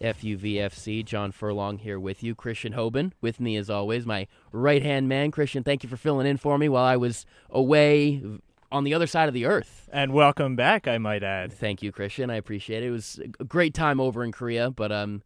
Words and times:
FUVFC, 0.00 1.04
John 1.04 1.32
Furlong 1.32 1.78
here 1.78 1.98
with 1.98 2.22
you. 2.22 2.36
Christian 2.36 2.74
Hoban 2.74 3.10
with 3.20 3.40
me 3.40 3.56
as 3.56 3.68
always, 3.68 4.06
my 4.06 4.28
right 4.52 4.84
hand 4.84 5.08
man. 5.08 5.32
Christian, 5.32 5.64
thank 5.64 5.82
you 5.82 5.88
for 5.88 5.96
filling 5.96 6.28
in 6.28 6.36
for 6.36 6.56
me 6.56 6.68
while 6.68 6.84
I 6.84 6.96
was 6.96 7.26
away 7.50 8.22
on 8.70 8.84
the 8.84 8.94
other 8.94 9.08
side 9.08 9.26
of 9.26 9.34
the 9.34 9.46
earth. 9.46 9.88
And 9.92 10.12
welcome 10.12 10.54
back, 10.54 10.86
I 10.86 10.98
might 10.98 11.24
add. 11.24 11.52
Thank 11.52 11.82
you, 11.82 11.90
Christian. 11.90 12.30
I 12.30 12.36
appreciate 12.36 12.84
it. 12.84 12.86
It 12.86 12.92
was 12.92 13.18
a 13.40 13.44
great 13.44 13.74
time 13.74 13.98
over 13.98 14.22
in 14.22 14.30
Korea, 14.30 14.70
but 14.70 14.92
um, 14.92 15.24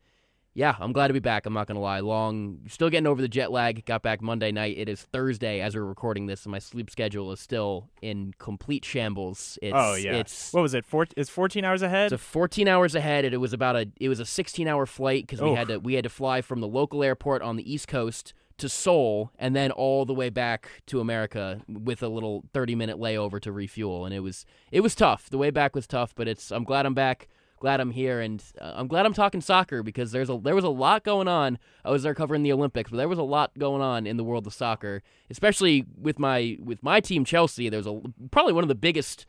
yeah, 0.58 0.74
I'm 0.80 0.92
glad 0.92 1.06
to 1.06 1.12
be 1.12 1.20
back. 1.20 1.46
I'm 1.46 1.52
not 1.54 1.68
gonna 1.68 1.78
lie. 1.78 2.00
Long, 2.00 2.58
still 2.66 2.90
getting 2.90 3.06
over 3.06 3.22
the 3.22 3.28
jet 3.28 3.52
lag. 3.52 3.84
Got 3.84 4.02
back 4.02 4.20
Monday 4.20 4.50
night. 4.50 4.76
It 4.76 4.88
is 4.88 5.00
Thursday 5.00 5.60
as 5.60 5.76
we're 5.76 5.84
recording 5.84 6.26
this, 6.26 6.44
and 6.46 6.50
my 6.50 6.58
sleep 6.58 6.90
schedule 6.90 7.30
is 7.30 7.38
still 7.38 7.90
in 8.02 8.34
complete 8.40 8.84
shambles. 8.84 9.56
It's, 9.62 9.72
oh 9.72 9.94
yeah, 9.94 10.14
it's 10.14 10.52
what 10.52 10.62
was 10.62 10.74
it? 10.74 10.84
Four, 10.84 11.06
it's 11.16 11.30
14 11.30 11.64
hours 11.64 11.80
ahead. 11.82 12.12
it's 12.12 12.20
a 12.20 12.26
14 12.26 12.66
hours 12.66 12.96
ahead, 12.96 13.24
and 13.24 13.32
it 13.32 13.36
was 13.36 13.52
about 13.52 13.76
a 13.76 13.88
it 14.00 14.08
was 14.08 14.18
a 14.18 14.24
16 14.24 14.66
hour 14.66 14.84
flight 14.84 15.28
because 15.28 15.40
we 15.40 15.54
had 15.54 15.68
to 15.68 15.78
we 15.78 15.94
had 15.94 16.02
to 16.02 16.10
fly 16.10 16.40
from 16.40 16.60
the 16.60 16.66
local 16.66 17.04
airport 17.04 17.40
on 17.40 17.54
the 17.54 17.72
East 17.72 17.86
Coast 17.86 18.34
to 18.56 18.68
Seoul, 18.68 19.30
and 19.38 19.54
then 19.54 19.70
all 19.70 20.04
the 20.04 20.14
way 20.14 20.28
back 20.28 20.82
to 20.86 20.98
America 20.98 21.62
with 21.68 22.02
a 22.02 22.08
little 22.08 22.42
30 22.52 22.74
minute 22.74 22.98
layover 22.98 23.40
to 23.42 23.52
refuel, 23.52 24.04
and 24.04 24.12
it 24.12 24.20
was 24.20 24.44
it 24.72 24.80
was 24.80 24.96
tough. 24.96 25.30
The 25.30 25.38
way 25.38 25.50
back 25.50 25.76
was 25.76 25.86
tough, 25.86 26.16
but 26.16 26.26
it's 26.26 26.50
I'm 26.50 26.64
glad 26.64 26.84
I'm 26.84 26.94
back. 26.94 27.28
Glad 27.60 27.80
I'm 27.80 27.90
here, 27.90 28.20
and 28.20 28.42
uh, 28.60 28.72
I'm 28.76 28.86
glad 28.86 29.04
I'm 29.04 29.12
talking 29.12 29.40
soccer 29.40 29.82
because 29.82 30.12
there's 30.12 30.30
a 30.30 30.38
there 30.38 30.54
was 30.54 30.64
a 30.64 30.68
lot 30.68 31.02
going 31.04 31.26
on. 31.26 31.58
I 31.84 31.90
was 31.90 32.04
there 32.04 32.14
covering 32.14 32.42
the 32.44 32.52
Olympics, 32.52 32.90
but 32.90 32.96
there 32.98 33.08
was 33.08 33.18
a 33.18 33.22
lot 33.24 33.58
going 33.58 33.82
on 33.82 34.06
in 34.06 34.16
the 34.16 34.24
world 34.24 34.46
of 34.46 34.54
soccer, 34.54 35.02
especially 35.28 35.84
with 36.00 36.18
my 36.18 36.56
with 36.62 36.82
my 36.82 37.00
team 37.00 37.24
Chelsea. 37.24 37.68
There's 37.68 37.86
a 37.86 38.00
probably 38.30 38.52
one 38.52 38.62
of 38.62 38.68
the 38.68 38.74
biggest, 38.76 39.26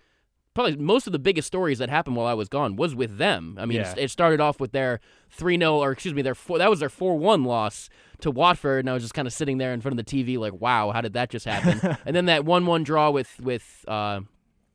probably 0.53 0.75
most 0.75 1.07
of 1.07 1.13
the 1.13 1.17
biggest 1.19 1.47
stories 1.47 1.79
that 1.79 1.89
happened 1.89 2.15
while 2.17 2.27
I 2.27 2.33
was 2.35 2.49
gone 2.49 2.75
was 2.75 2.93
with 2.93 3.17
them. 3.17 3.57
I 3.59 3.65
mean, 3.65 3.77
Yeah. 3.79 3.95
it 3.97 4.11
started 4.11 4.39
off 4.39 4.59
with 4.59 4.73
their 4.73 4.99
three 5.31 5.57
0 5.57 5.77
or 5.77 5.91
excuse 5.91 6.13
me, 6.13 6.21
their 6.21 6.35
four, 6.35 6.59
that 6.59 6.69
was 6.69 6.81
their 6.81 6.89
four 6.89 7.17
one 7.17 7.43
loss 7.45 7.89
to 8.21 8.29
Watford, 8.29 8.81
and 8.81 8.89
I 8.89 8.93
was 8.93 9.01
just 9.01 9.13
kind 9.15 9.27
of 9.27 9.33
sitting 9.33 9.57
there 9.57 9.73
in 9.73 9.81
front 9.81 9.99
of 9.99 10.05
the 10.05 10.23
TV 10.23 10.37
like, 10.37 10.53
wow, 10.53 10.91
how 10.91 11.01
did 11.01 11.13
that 11.13 11.29
just 11.31 11.45
happen? 11.45 11.97
and 12.05 12.15
then 12.15 12.25
that 12.25 12.45
one 12.45 12.65
one 12.67 12.83
draw 12.83 13.09
with 13.09 13.39
with 13.39 13.85
uh, 13.87 14.19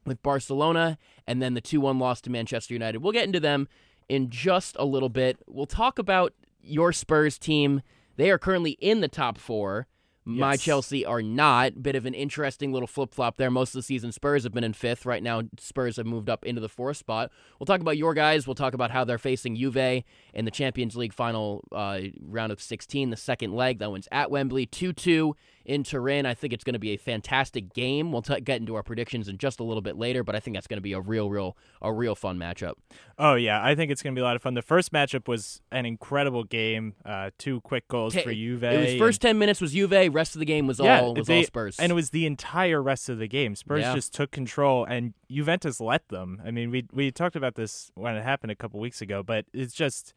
with 0.06 0.22
Barcelona, 0.22 0.98
and 1.26 1.40
then 1.42 1.54
the 1.54 1.60
2 1.60 1.80
1 1.80 1.98
loss 1.98 2.20
to 2.22 2.30
Manchester 2.30 2.74
United. 2.74 2.98
We'll 2.98 3.12
get 3.12 3.24
into 3.26 3.40
them 3.40 3.68
in 4.08 4.30
just 4.30 4.76
a 4.78 4.84
little 4.84 5.08
bit. 5.08 5.38
We'll 5.46 5.66
talk 5.66 5.98
about 5.98 6.34
your 6.62 6.92
Spurs 6.92 7.38
team. 7.38 7.82
They 8.16 8.30
are 8.30 8.38
currently 8.38 8.72
in 8.80 9.00
the 9.00 9.08
top 9.08 9.38
four. 9.38 9.86
My 10.26 10.52
Yes. 10.52 10.62
Chelsea 10.62 11.04
are 11.04 11.20
not. 11.20 11.82
Bit 11.82 11.96
of 11.96 12.06
an 12.06 12.14
interesting 12.14 12.72
little 12.72 12.86
flip 12.86 13.12
flop 13.12 13.36
there. 13.36 13.50
Most 13.50 13.70
of 13.74 13.78
the 13.80 13.82
season, 13.82 14.10
Spurs 14.10 14.44
have 14.44 14.54
been 14.54 14.64
in 14.64 14.72
fifth. 14.72 15.04
Right 15.04 15.22
now, 15.22 15.42
Spurs 15.58 15.98
have 15.98 16.06
moved 16.06 16.30
up 16.30 16.46
into 16.46 16.62
the 16.62 16.68
fourth 16.68 16.96
spot. 16.96 17.30
We'll 17.60 17.66
talk 17.66 17.82
about 17.82 17.98
your 17.98 18.14
guys. 18.14 18.46
We'll 18.46 18.54
talk 18.54 18.72
about 18.72 18.90
how 18.90 19.04
they're 19.04 19.18
facing 19.18 19.56
Juve 19.56 19.76
in 19.76 20.44
the 20.46 20.50
Champions 20.50 20.96
League 20.96 21.12
final 21.12 21.62
uh, 21.72 22.00
round 22.26 22.52
of 22.52 22.62
16, 22.62 23.10
the 23.10 23.18
second 23.18 23.52
leg. 23.54 23.80
That 23.80 23.90
one's 23.90 24.08
at 24.10 24.30
Wembley, 24.30 24.64
2 24.64 24.94
2 24.94 25.36
in 25.64 25.82
Turin. 25.82 26.26
I 26.26 26.34
think 26.34 26.52
it's 26.52 26.64
going 26.64 26.74
to 26.74 26.78
be 26.78 26.90
a 26.90 26.96
fantastic 26.96 27.72
game. 27.72 28.12
We'll 28.12 28.22
t- 28.22 28.40
get 28.40 28.60
into 28.60 28.74
our 28.74 28.82
predictions 28.82 29.28
in 29.28 29.38
just 29.38 29.60
a 29.60 29.64
little 29.64 29.80
bit 29.80 29.96
later, 29.96 30.22
but 30.22 30.34
I 30.36 30.40
think 30.40 30.56
that's 30.56 30.66
going 30.66 30.78
to 30.78 30.82
be 30.82 30.92
a 30.92 31.00
real, 31.00 31.30
real, 31.30 31.56
a 31.80 31.92
real 31.92 32.14
fun 32.14 32.38
matchup. 32.38 32.74
Oh 33.18 33.34
yeah, 33.34 33.64
I 33.64 33.74
think 33.74 33.90
it's 33.90 34.02
going 34.02 34.14
to 34.14 34.18
be 34.18 34.22
a 34.22 34.24
lot 34.24 34.36
of 34.36 34.42
fun. 34.42 34.54
The 34.54 34.62
first 34.62 34.92
matchup 34.92 35.28
was 35.28 35.62
an 35.72 35.86
incredible 35.86 36.44
game. 36.44 36.94
Uh, 37.04 37.30
two 37.38 37.60
quick 37.62 37.88
goals 37.88 38.14
for 38.14 38.32
Juve. 38.32 38.62
It 38.64 38.80
was 38.92 38.98
first 38.98 39.20
10 39.22 39.38
minutes 39.38 39.60
was 39.60 39.72
Juve, 39.72 40.12
rest 40.14 40.34
of 40.34 40.40
the 40.40 40.46
game 40.46 40.66
was 40.66 40.78
yeah, 40.80 41.00
all 41.00 41.14
was 41.14 41.26
they- 41.26 41.38
all 41.38 41.44
Spurs. 41.44 41.78
and 41.78 41.90
it 41.90 41.94
was 41.94 42.10
the 42.10 42.26
entire 42.26 42.82
rest 42.82 43.08
of 43.08 43.18
the 43.18 43.28
game. 43.28 43.54
Spurs 43.54 43.82
Yeah. 43.82 43.94
just 43.94 44.12
took 44.14 44.30
control, 44.30 44.84
and 44.84 45.14
Juventus 45.30 45.80
let 45.80 46.08
them. 46.08 46.40
I 46.44 46.50
mean, 46.50 46.70
we 46.70 46.86
we 46.92 47.10
talked 47.10 47.36
about 47.36 47.54
this 47.54 47.90
when 47.94 48.16
it 48.16 48.22
happened 48.22 48.50
a 48.52 48.56
couple 48.56 48.80
weeks 48.80 49.00
ago, 49.00 49.22
but 49.22 49.46
it's 49.52 49.74
just 49.74 50.14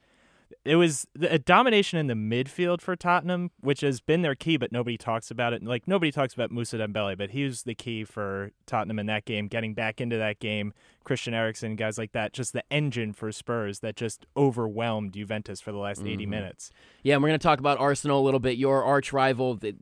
it 0.63 0.75
was 0.75 1.05
a 1.21 1.37
domination 1.39 1.99
in 1.99 2.07
the 2.07 2.13
midfield 2.13 2.81
for 2.81 2.95
Tottenham, 2.95 3.51
which 3.59 3.81
has 3.81 3.99
been 3.99 4.21
their 4.21 4.35
key, 4.35 4.57
but 4.57 4.71
nobody 4.71 4.97
talks 4.97 5.29
about 5.31 5.53
it. 5.53 5.63
Like 5.63 5.87
nobody 5.87 6.11
talks 6.11 6.33
about 6.33 6.51
Musa 6.51 6.77
Dembele, 6.77 7.17
but 7.17 7.31
he 7.31 7.43
was 7.43 7.63
the 7.63 7.75
key 7.75 8.03
for 8.03 8.51
Tottenham 8.65 8.99
in 8.99 9.05
that 9.07 9.25
game, 9.25 9.47
getting 9.47 9.73
back 9.73 9.99
into 9.99 10.17
that 10.17 10.39
game. 10.39 10.73
Christian 11.03 11.33
Eriksen, 11.33 11.75
guys 11.77 11.97
like 11.97 12.11
that, 12.11 12.33
just 12.33 12.51
the 12.53 12.63
engine 12.71 13.13
for 13.13 13.31
Spurs 13.31 13.79
that 13.79 13.95
just 13.95 14.25
overwhelmed 14.35 15.13
Juventus 15.13 15.61
for 15.61 15.71
the 15.71 15.77
last 15.77 16.01
80 16.01 16.17
Mm-hmm. 16.23 16.29
minutes. 16.29 16.71
yeah, 17.03 17.13
and 17.15 17.23
we're 17.23 17.29
going 17.29 17.39
to 17.39 17.43
talk 17.43 17.59
about 17.59 17.77
Arsenal 17.79 18.19
a 18.21 18.25
little 18.25 18.39
bit. 18.41 18.57
Your 18.57 18.83
arch 18.83 19.13
rival, 19.13 19.57
a 19.63 19.73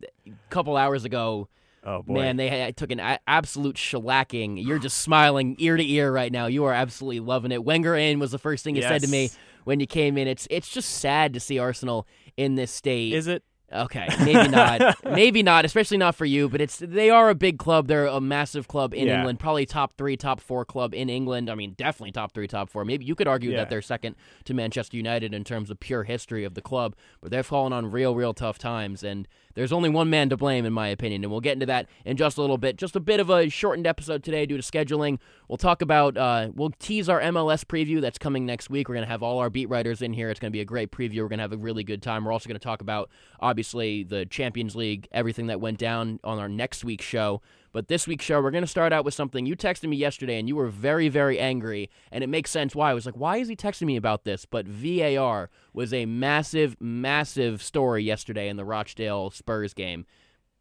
couple 0.50 0.78
hours 0.78 1.03
ago, 1.06 1.47
Oh 1.88 2.02
boy, 2.02 2.14
man, 2.16 2.38
they 2.38 2.74
took 2.76 2.92
an 2.92 3.00
absolute 3.28 3.76
shellacking. 3.76 4.64
You're 4.66 4.80
just 4.80 4.97
smiling 5.00 5.56
ear 5.59 5.78
to 5.78 5.88
ear 5.88 6.12
right 6.12 6.32
now. 6.32 6.47
You 6.47 6.66
are 6.66 6.74
absolutely 6.74 7.20
loving 7.20 7.52
it. 7.52 7.64
Wenger 7.64 7.96
in 7.96 8.18
was 8.20 8.32
the 8.32 8.40
first 8.40 8.64
thing 8.64 8.76
you 8.76 8.82
said 8.82 9.02
to 9.03 9.08
me 9.08 9.24
Yes. 9.24 9.38
When 9.66 9.80
you 9.81 9.86
came 9.88 10.18
in. 10.18 10.28
It's 10.28 10.48
it's 10.50 10.70
just 10.70 10.90
sad 10.90 11.34
to 11.34 11.40
see 11.42 11.59
Arsenal 11.59 12.08
in 12.38 12.56
this 12.56 12.72
state. 12.72 13.14
is 13.14 13.28
it? 13.28 13.44
Okay, 13.74 14.08
maybe 14.24 14.48
not. 14.48 15.03
maybe 15.12 15.42
not, 15.42 15.66
especially 15.66 15.98
not 15.98 16.14
for 16.16 16.24
you. 16.24 16.48
But 16.48 16.62
it's 16.62 16.78
they 16.78 17.09
are 17.09 17.30
a 17.31 17.36
big 17.36 17.58
club. 17.58 17.88
They're 17.88 18.06
a 18.06 18.22
massive 18.22 18.68
club 18.68 18.94
in 18.94 19.08
Yeah. 19.08 19.18
England. 19.18 19.40
Probably 19.40 19.66
top 19.66 19.98
three, 19.98 20.16
top 20.16 20.40
four 20.40 20.64
club 20.66 20.94
in 20.94 21.09
England. 21.09 21.50
I 21.50 21.56
mean, 21.56 21.74
definitely 21.76 22.12
top 22.12 22.31
three, 22.34 22.48
top 22.48 22.70
four. 22.70 22.86
Maybe 22.86 23.06
you 23.06 23.16
could 23.16 23.28
argue 23.28 23.50
Yeah. 23.52 23.58
that 23.58 23.70
they're 23.72 23.81
second 23.81 24.16
to 24.46 24.53
Manchester 24.53 24.96
United 24.96 25.34
in 25.34 25.44
terms 25.44 25.72
of 25.72 25.80
pure 25.80 26.03
history 26.03 26.46
of 26.46 26.53
the 26.53 26.62
club. 26.62 26.96
But 27.22 27.32
they're 27.32 27.44
fallen 27.44 27.74
on 27.74 27.90
real, 27.90 28.14
real 28.16 28.36
tough 28.36 28.59
times. 28.59 29.03
And 29.03 29.28
there's 29.55 29.71
only 29.71 29.89
one 29.89 30.09
man 30.09 30.29
to 30.29 30.38
blame, 30.38 30.66
in 30.66 30.73
my 30.73 30.89
opinion. 30.89 31.23
And 31.23 31.31
we'll 31.31 31.41
get 31.41 31.53
into 31.53 31.66
that 31.66 31.88
in 32.03 32.17
just 32.17 32.38
a 32.38 32.41
little 32.41 32.57
bit. 32.57 32.77
Just 32.77 32.95
a 32.95 32.99
bit 32.99 33.19
of 33.19 33.29
a 33.29 33.49
shortened 33.49 33.88
episode 33.88 34.23
today 34.23 34.45
due 34.45 34.57
to 34.57 34.63
scheduling. 34.63 35.17
We'll 35.47 35.57
talk 35.57 35.81
about. 35.81 36.17
Uh, 36.17 36.49
we'll 36.53 36.71
tease 36.77 37.09
our 37.09 37.21
MLS 37.21 37.63
preview 37.63 38.01
that's 38.01 38.17
coming 38.17 38.45
next 38.45 38.69
week. 38.69 38.89
We're 38.89 38.95
gonna 38.95 39.07
have 39.07 39.23
all 39.23 39.39
our 39.39 39.49
beat 39.49 39.69
writers 39.69 40.01
in 40.01 40.13
here. 40.13 40.29
It's 40.29 40.39
gonna 40.39 40.51
be 40.51 40.61
a 40.61 40.66
great 40.66 40.91
preview. 40.91 41.21
We're 41.21 41.29
gonna 41.29 41.43
have 41.43 41.53
a 41.53 41.57
really 41.57 41.83
good 41.83 42.01
time. 42.01 42.25
We're 42.25 42.33
also 42.33 42.47
gonna 42.47 42.59
talk 42.59 42.81
about 42.81 43.09
obviously 43.39 44.03
the 44.03 44.25
Champions 44.25 44.75
League, 44.75 45.07
everything 45.11 45.47
that 45.47 45.61
went 45.61 45.79
down 45.79 46.19
on 46.23 46.37
our 46.37 46.49
next 46.49 46.83
week's 46.83 47.05
show. 47.05 47.41
But 47.75 47.90
this 47.90 48.08
week's 48.08 48.24
show, 48.24 48.41
we're 48.41 48.52
going 48.52 48.63
to 48.63 48.68
start 48.68 48.94
out 48.94 49.03
with 49.03 49.13
something 49.13 49.46
you 49.46 49.58
texted 49.58 49.90
me 49.90 49.97
yesterday, 49.97 50.40
and 50.40 50.47
you 50.47 50.56
were 50.56 50.69
very, 50.69 51.09
very 51.09 51.38
angry, 51.38 51.90
and 52.09 52.24
it 52.24 52.28
makes 52.28 52.50
sense 52.50 52.74
why. 52.74 52.90
I 52.90 52.94
was 52.94 53.06
like, 53.06 53.18
why 53.18 53.36
is 53.36 53.50
he 53.50 53.56
texting 53.58 53.88
me 53.88 53.97
about 53.97 54.24
this? 54.24 54.46
But 54.46 54.66
VAR 54.66 55.50
was 55.74 55.94
a 55.94 56.06
massive, 56.06 56.78
massive 56.80 57.62
story 57.62 58.02
yesterday 58.02 58.47
in 58.47 58.56
the 58.56 58.64
Rochdale 58.64 59.30
Spurs 59.30 59.74
game. 59.74 60.06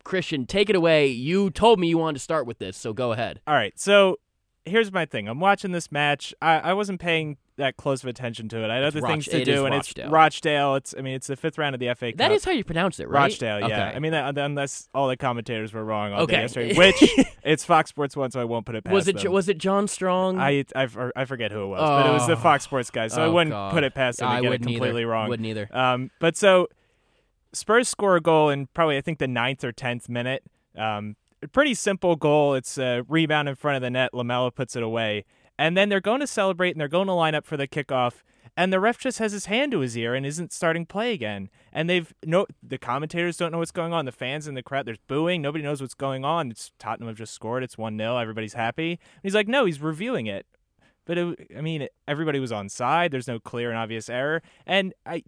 Christian, 0.02 0.44
take 0.44 0.68
it 0.68 0.74
away. 0.74 1.06
You 1.06 1.50
told 1.50 1.78
me 1.78 1.86
you 1.86 1.98
wanted 1.98 2.14
to 2.14 2.24
start 2.24 2.48
with 2.48 2.58
this, 2.58 2.76
so 2.76 2.92
go 2.92 3.12
ahead. 3.12 3.40
All 3.46 3.54
right, 3.54 3.78
so 3.78 4.18
here's 4.64 4.90
my 4.90 5.06
thing. 5.06 5.28
I'm 5.28 5.38
watching 5.38 5.70
this 5.70 5.92
match. 5.92 6.34
I, 6.42 6.58
I 6.58 6.72
wasn't 6.72 6.98
paying 6.98 7.36
that 7.56 7.76
close 7.76 8.02
of 8.02 8.08
attention 8.08 8.48
to 8.48 8.64
it. 8.64 8.70
I 8.70 8.74
had 8.76 8.84
other 8.84 9.00
things 9.00 9.26
to 9.26 9.44
do, 9.44 9.64
and 9.64 9.74
Rochdale. 9.74 10.04
it's 10.06 10.12
Rochdale. 10.12 10.74
It's 10.74 10.94
I 10.98 11.02
mean, 11.02 11.14
it's 11.14 11.26
the 11.28 11.36
fifth 11.36 11.56
round 11.56 11.74
of 11.74 11.80
the 11.80 11.94
FA 11.94 12.10
Cup. 12.12 12.18
That 12.18 12.32
is 12.32 12.44
how 12.44 12.50
you 12.50 12.64
pronounce 12.64 12.98
it, 13.00 13.08
right? 13.08 13.30
Rochdale. 13.30 13.60
Yeah, 13.60 13.66
Okay. 13.66 13.96
I 13.96 13.98
mean, 14.00 14.12
that, 14.12 14.36
unless 14.38 14.88
all 14.94 15.06
the 15.08 15.16
commentators 15.16 15.72
were 15.72 15.84
wrong 15.84 16.12
all 16.12 16.22
Okay. 16.22 16.36
day 16.36 16.42
yesterday, 16.42 16.74
which 16.74 17.02
it's 17.44 17.64
Fox 17.64 17.90
Sports 17.90 18.16
one, 18.16 18.30
so 18.30 18.40
I 18.40 18.44
won't 18.44 18.66
put 18.66 18.74
it 18.74 18.84
past 18.84 18.92
was 18.94 19.08
it 19.08 19.18
them. 19.22 19.32
was 19.32 19.48
it 19.48 19.58
John 19.58 19.86
Strong? 19.88 20.38
I, 20.40 20.64
I 20.74 20.88
I 21.14 21.24
forget 21.26 21.52
who 21.52 21.62
it 21.64 21.66
was, 21.68 21.80
but 21.80 22.06
it 22.06 22.12
was 22.12 22.26
the 22.26 22.32
Oh. 22.32 22.36
Fox 22.36 22.64
Sports 22.64 22.90
guy, 22.90 23.08
so 23.08 23.22
I 23.22 23.26
Oh, 23.26 23.32
wouldn't 23.32 23.52
God. 23.52 23.72
put 23.72 23.84
it 23.84 23.94
past 23.94 24.18
them 24.18 24.28
to 24.28 24.34
I 24.34 24.40
get 24.40 24.52
it 24.52 24.62
completely 24.62 25.02
either. 25.02 25.06
wrong. 25.08 25.28
Wouldn't 25.28 25.46
either. 25.46 25.68
Um, 25.76 26.10
but 26.18 26.36
so 26.36 26.68
Spurs 27.52 27.88
score 27.88 28.16
a 28.16 28.20
goal 28.20 28.50
in 28.50 28.66
probably 28.74 28.96
I 28.96 29.00
think 29.00 29.18
the 29.18 29.28
ninth 29.28 29.62
or 29.64 29.72
tenth 29.72 30.08
minute. 30.08 30.42
Um, 30.76 31.16
pretty 31.52 31.74
simple 31.74 32.16
goal. 32.16 32.54
It's 32.54 32.78
a 32.78 33.02
rebound 33.08 33.48
in 33.48 33.54
front 33.54 33.76
of 33.76 33.82
the 33.82 33.90
net. 33.90 34.12
Lamela 34.12 34.50
puts 34.50 34.74
it 34.76 34.82
away, 34.82 35.24
and 35.58 35.76
then 35.76 35.88
they're 35.88 36.00
going 36.00 36.20
to 36.20 36.26
celebrate 36.26 36.72
and 36.72 36.80
they're 36.80 36.88
going 36.88 37.06
to 37.06 37.12
line 37.12 37.34
up 37.34 37.44
for 37.44 37.56
the 37.56 37.68
kickoff. 37.68 38.22
And 38.56 38.72
the 38.72 38.78
ref 38.78 38.98
just 38.98 39.18
has 39.18 39.32
his 39.32 39.46
hand 39.46 39.72
to 39.72 39.80
his 39.80 39.96
ear 39.96 40.14
and 40.14 40.24
isn't 40.24 40.52
starting 40.52 40.86
play 40.86 41.12
again. 41.12 41.50
And 41.72 41.90
they've 41.90 42.14
no 42.24 42.46
the 42.62 42.78
commentators 42.78 43.36
don't 43.36 43.50
know 43.50 43.58
what's 43.58 43.72
going 43.72 43.92
on. 43.92 44.04
The 44.04 44.12
fans 44.12 44.46
in 44.46 44.54
the 44.54 44.62
crowd 44.62 44.86
there's 44.86 44.98
booing. 45.08 45.42
Nobody 45.42 45.64
knows 45.64 45.80
what's 45.80 45.94
going 45.94 46.24
on. 46.24 46.52
It's 46.52 46.70
Tottenham 46.78 47.08
have 47.08 47.18
just 47.18 47.34
scored. 47.34 47.64
It's 47.64 47.76
one 47.76 47.98
0 47.98 48.16
Everybody's 48.16 48.54
happy. 48.54 48.92
And 48.92 49.22
he's 49.24 49.34
like, 49.34 49.48
no, 49.48 49.64
he's 49.64 49.80
reviewing 49.80 50.26
it. 50.26 50.46
But 51.04 51.18
it, 51.18 51.50
I 51.56 51.60
mean, 51.60 51.88
everybody 52.06 52.38
was 52.38 52.52
on 52.52 52.68
side. 52.68 53.10
There's 53.10 53.28
no 53.28 53.40
clear 53.40 53.70
and 53.70 53.78
obvious 53.78 54.08
error. 54.08 54.40
And 54.66 54.94
uh, 55.04 55.18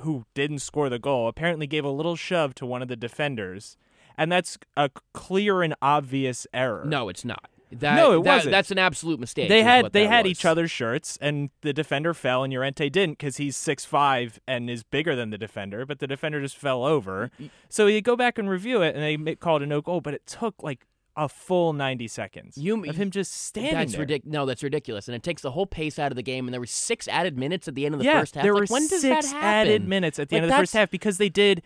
who 0.00 0.24
didn't 0.34 0.58
score 0.58 0.88
the 0.88 0.98
goal, 0.98 1.28
apparently 1.28 1.66
gave 1.66 1.84
a 1.84 1.90
little 1.90 2.16
shove 2.16 2.54
to 2.56 2.66
one 2.66 2.82
of 2.82 2.88
the 2.88 2.96
defenders, 2.96 3.76
and 4.16 4.30
that's 4.30 4.58
a 4.76 4.90
clear 5.12 5.62
and 5.62 5.74
obvious 5.80 6.46
error. 6.52 6.84
no, 6.84 7.08
it's 7.08 7.24
not. 7.24 7.50
That, 7.72 7.96
No, 7.96 8.12
it 8.20 8.24
that- 8.24 8.34
wasn't. 8.36 8.52
That's 8.52 8.70
an 8.70 8.78
absolute 8.78 9.18
mistake. 9.18 9.48
They 9.48 9.62
had 9.62 9.92
they 9.92 10.06
had 10.06 10.24
was. 10.26 10.30
each 10.32 10.44
other's 10.44 10.70
shirts, 10.70 11.18
and 11.20 11.50
the 11.62 11.72
defender 11.72 12.14
fell, 12.14 12.44
and 12.44 12.52
Llorente 12.52 12.88
didn't 12.88 13.18
because 13.18 13.38
he's 13.38 13.56
six 13.56 13.84
five 13.84 14.38
and 14.46 14.70
is 14.70 14.82
bigger 14.84 15.16
than 15.16 15.30
the 15.30 15.38
defender. 15.38 15.84
But 15.84 15.98
the 15.98 16.06
defender 16.06 16.40
just 16.40 16.56
fell 16.56 16.84
over. 16.84 17.30
So 17.68 17.86
you 17.86 18.00
go 18.00 18.14
back 18.16 18.38
and 18.38 18.48
review 18.48 18.82
it, 18.82 18.94
and 18.94 19.26
they 19.26 19.34
called 19.34 19.62
a 19.62 19.66
no 19.66 19.80
goal. 19.80 20.00
But 20.00 20.14
it 20.14 20.26
took 20.26 20.62
like 20.62 20.86
a 21.16 21.28
full 21.28 21.72
90 21.72 22.08
seconds 22.08 22.58
You- 22.58 22.84
of 22.86 22.96
him 22.96 23.10
just 23.12 23.32
standing 23.32 23.72
That's 23.74 23.92
there. 23.92 24.00
ridiculous. 24.00 24.32
No, 24.32 24.46
that's 24.46 24.62
ridiculous, 24.64 25.06
and 25.08 25.14
it 25.14 25.22
takes 25.22 25.42
the 25.42 25.52
whole 25.52 25.66
pace 25.66 25.96
out 25.98 26.10
of 26.10 26.16
the 26.16 26.22
game. 26.22 26.46
And 26.46 26.52
there 26.52 26.60
were 26.60 26.66
six 26.66 27.06
added 27.08 27.38
minutes 27.38 27.68
at 27.68 27.74
the 27.76 27.86
end 27.86 27.94
of 27.94 28.00
the 28.00 28.04
yeah, 28.04 28.18
first 28.20 28.34
half. 28.34 28.42
there 28.42 28.52
Like, 28.52 28.62
were 28.68 28.74
when 28.74 28.88
does 28.88 29.00
six 29.02 29.26
that 29.30 29.32
happen? 29.32 29.48
added 29.48 29.88
minutes 29.88 30.18
at 30.18 30.28
the 30.28 30.36
Like, 30.36 30.42
end 30.42 30.50
of 30.50 30.56
the 30.56 30.60
first 30.62 30.72
half 30.74 30.90
because 30.90 31.18
they 31.18 31.28
did 31.28 31.62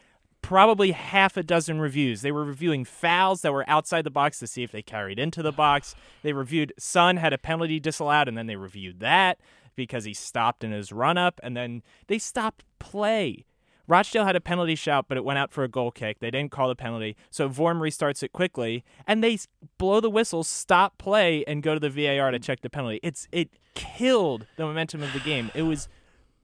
probably 0.48 0.92
half 0.92 1.36
a 1.36 1.42
dozen 1.42 1.78
reviews. 1.78 2.22
They 2.22 2.32
were 2.32 2.42
reviewing 2.42 2.86
fouls 2.86 3.42
that 3.42 3.52
were 3.52 3.68
outside 3.68 4.02
the 4.02 4.10
box 4.10 4.38
to 4.38 4.46
see 4.46 4.62
if 4.62 4.72
they 4.72 4.80
carried 4.80 5.18
into 5.18 5.42
the 5.42 5.52
box. 5.52 5.94
They 6.22 6.32
reviewed 6.32 6.72
Sun 6.78 7.18
had 7.18 7.34
a 7.34 7.38
penalty 7.38 7.78
disallowed, 7.78 8.28
and 8.28 8.38
then 8.38 8.46
they 8.46 8.56
reviewed 8.56 9.00
that 9.00 9.38
because 9.76 10.04
he 10.04 10.14
stopped 10.14 10.64
in 10.64 10.72
his 10.72 10.90
run 10.90 11.18
up, 11.18 11.38
and 11.42 11.54
then 11.54 11.82
they 12.06 12.18
stopped 12.18 12.64
play. 12.78 13.44
Rochdale 13.86 14.24
had 14.24 14.36
a 14.36 14.40
penalty 14.40 14.74
shout, 14.74 15.04
but 15.06 15.18
it 15.18 15.24
went 15.24 15.38
out 15.38 15.52
for 15.52 15.64
a 15.64 15.68
goal 15.68 15.90
kick. 15.90 16.20
They 16.20 16.30
didn't 16.30 16.50
call 16.50 16.68
the 16.68 16.74
penalty, 16.74 17.14
so 17.28 17.50
Vorm 17.50 17.78
restarts 17.80 18.22
it 18.22 18.32
quickly, 18.32 18.86
and 19.06 19.22
they 19.22 19.36
blow 19.76 20.00
the 20.00 20.08
whistle, 20.08 20.44
stop 20.44 20.96
play, 20.96 21.44
and 21.44 21.62
go 21.62 21.74
to 21.74 21.80
the 21.80 21.90
VAR 21.90 22.30
to 22.30 22.38
mm. 22.38 22.42
check 22.42 22.62
the 22.62 22.70
penalty. 22.70 23.00
It's 23.02 23.28
it 23.32 23.50
killed 23.74 24.46
the 24.56 24.64
momentum 24.64 25.02
of 25.02 25.12
the 25.12 25.20
game. 25.20 25.50
It 25.54 25.64
was 25.64 25.90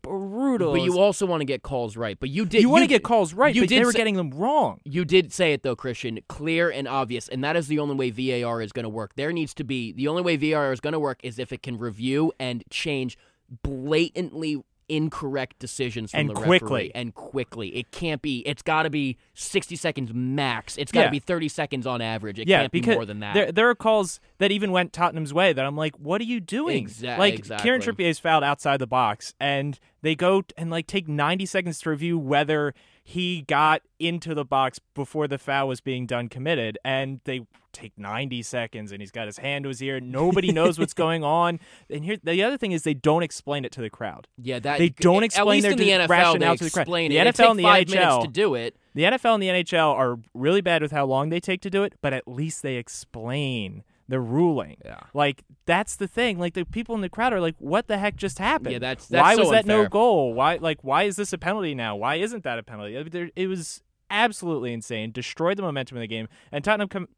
brutal. 0.05 0.73
But 0.73 0.83
you 0.83 0.99
also 1.01 1.27
want 1.27 1.41
to 1.41 1.45
get 1.45 1.63
calls 1.63 1.97
right. 1.97 2.17
But 2.19 2.29
you 2.31 2.45
did. 2.45 2.61
you 2.63 2.69
want 2.69 2.83
to 2.85 2.89
get 2.89 3.03
calls 3.03 3.35
right, 3.35 3.55
You 3.55 3.63
but 3.63 3.69
did 3.69 3.81
they 3.81 3.85
were 3.85 3.91
say- 3.93 3.99
getting 3.99 4.15
them 4.15 4.31
wrong. 4.31 4.81
You 4.85 5.05
did 5.05 5.33
say 5.33 5.53
it 5.53 5.63
though, 5.65 5.75
Christian, 5.75 6.21
clear 6.29 6.71
and 6.71 6.87
obvious, 6.87 7.27
and 7.29 7.43
that 7.43 7.57
is 7.57 7.67
the 7.67 7.79
only 7.81 7.97
way 7.97 8.11
VAR 8.11 8.63
is 8.63 8.71
going 8.73 8.85
to 8.85 8.89
work. 8.89 9.15
There 9.17 9.33
needs 9.33 9.53
to 9.55 9.65
be 9.65 9.93
the 9.93 10.07
only 10.09 10.23
way 10.23 10.37
VAR 10.37 10.73
is 10.73 10.81
going 10.81 10.93
to 10.93 11.01
work 11.01 11.19
is 11.25 11.39
if 11.39 11.53
it 11.53 11.63
can 11.63 11.79
review 11.79 12.33
and 12.39 12.63
change 12.71 13.19
blatantly 13.63 14.63
incorrect 14.89 15.59
decisions 15.59 16.11
from 16.11 16.21
And 16.21 16.31
the 16.31 16.35
quickly. 16.35 16.85
referee 16.85 16.93
and 16.95 17.15
quickly. 17.15 17.69
It 17.77 17.91
can't 17.91 18.21
be. 18.23 18.41
It's 18.47 18.63
got 18.63 18.85
to 18.85 18.91
be 18.91 19.17
sixty 19.35 19.77
seconds 19.77 20.13
max. 20.15 20.77
It's 20.77 20.93
got 20.93 21.01
to 21.03 21.07
Yeah. 21.07 21.11
be 21.11 21.19
thirty 21.19 21.49
seconds 21.49 21.87
on 21.87 22.01
average. 22.01 22.39
It 22.39 22.49
yeah, 22.49 22.61
can't 22.61 22.73
be 22.73 22.81
more 22.83 23.05
than 23.05 23.21
that. 23.21 23.35
There, 23.35 23.53
there 23.53 23.69
are 23.71 23.75
calls 23.75 24.21
that 24.39 24.53
even 24.53 24.71
went 24.73 24.93
Tottenham's 24.93 25.33
way 25.35 25.53
that 25.53 25.65
I'm 25.65 25.77
like, 25.77 25.97
what 25.97 26.21
are 26.21 26.25
you 26.25 26.41
doing? 26.41 26.87
Exa- 26.87 27.19
like 27.19 27.35
exactly. 27.35 27.63
Kieran 27.65 28.01
is 28.01 28.19
fouled 28.19 28.45
outside 28.45 28.79
the 28.79 28.87
box, 28.87 29.35
and 29.41 29.79
they 30.03 30.15
go 30.15 30.43
and 30.57 30.71
like 30.71 30.87
take 30.87 31.09
90 31.09 31.47
seconds 31.47 31.81
to 31.81 31.91
review 31.91 32.19
whether 32.19 32.75
he 33.07 33.43
got 33.43 33.83
into 33.99 34.35
the 34.35 34.47
box 34.47 34.81
before 34.95 35.29
the 35.29 35.37
foul 35.37 35.69
was 35.69 35.83
being 35.83 36.07
done 36.07 36.29
committed, 36.29 36.79
and 36.85 37.21
they 37.25 37.47
take 37.73 37.93
90 37.99 38.43
seconds, 38.43 38.93
and 38.93 39.03
he's 39.03 39.11
got 39.11 39.27
his 39.27 39.37
hand 39.39 39.65
to 39.65 39.69
his 39.69 39.83
ear. 39.83 40.01
Nobody 40.01 40.53
knows 40.53 40.79
what's 40.79 40.95
going 41.05 41.23
on. 41.23 41.61
And 41.91 42.03
here, 42.05 42.17
the 42.23 42.43
other 42.43 42.57
thing 42.57 42.73
is 42.73 42.83
they 42.83 42.95
don't 42.95 43.23
explain 43.23 43.65
it 43.67 43.73
to 43.73 43.83
the 43.83 43.91
crowd. 43.91 44.27
yeah, 44.41 44.59
that 44.61 44.79
they 44.79 44.89
don't 44.89 45.19
at 45.19 45.25
explain 45.25 45.49
least 45.49 45.63
their 45.65 45.73
in 45.73 45.79
the 45.79 45.91
NFL, 45.91 46.09
rationale 46.09 46.53
they 46.53 46.57
to 46.57 46.65
the 46.65 46.71
crowd. 46.71 46.83
explain 46.83 47.11
The 47.11 47.19
it. 47.19 47.27
It 47.27 47.35
NFL 47.35 47.51
and 47.51 47.59
the 47.59 47.63
five 47.65 47.87
NHL 47.89 48.23
to 48.23 48.29
do 48.29 48.55
it. 48.55 48.77
The 48.95 49.03
NFL 49.03 49.35
and 49.35 49.43
the 49.43 49.49
NHL 49.49 49.93
are 49.93 50.19
really 50.33 50.63
bad 50.63 50.81
with 50.81 50.93
how 50.93 51.05
long 51.05 51.29
they 51.29 51.41
take 51.41 51.61
to 51.63 51.71
do 51.71 51.83
it, 51.83 51.95
but 52.01 52.15
at 52.15 52.27
least 52.27 52.63
they 52.63 52.77
explain 52.77 53.83
the 54.09 54.21
ruling. 54.21 54.77
Yeah. 54.85 55.01
Like 55.15 55.45
that's 55.67 55.97
the 55.97 56.07
thing. 56.07 56.39
Like 56.39 56.55
the 56.55 56.65
people 56.65 56.95
in 56.95 57.01
the 57.01 57.09
crowd 57.09 57.33
are 57.33 57.41
like, 57.41 57.55
"What 57.59 57.87
the 57.87 57.99
heck 57.99 58.17
just 58.17 58.39
happened? 58.39 58.73
Yeah, 58.73 58.79
that's- 58.79 59.07
that's 59.09 59.23
why 59.23 59.35
so 59.35 59.41
was 59.43 59.51
that 59.51 59.67
no 59.67 59.87
goal? 59.89 60.35
Why 60.35 60.57
like 60.57 60.79
why 60.83 61.05
is 61.05 61.17
this 61.17 61.33
a 61.33 61.39
penalty 61.39 61.75
now? 61.75 61.97
Why 61.97 62.17
isn't 62.17 62.45
that 62.45 62.59
a 62.59 62.63
penalty? 62.63 62.97
I 62.99 63.03
mean, 63.03 63.11
there- 63.11 63.31
It 63.37 63.47
was 63.47 63.83
absolutely 64.11 64.73
insane. 64.73 65.11
Destroyed 65.13 65.57
the 65.57 65.63
momentum 65.63 65.97
of 65.97 66.03
the 66.03 66.07
game, 66.09 66.29
and 66.53 66.63
Tottenham 66.63 66.89
come 66.89 67.09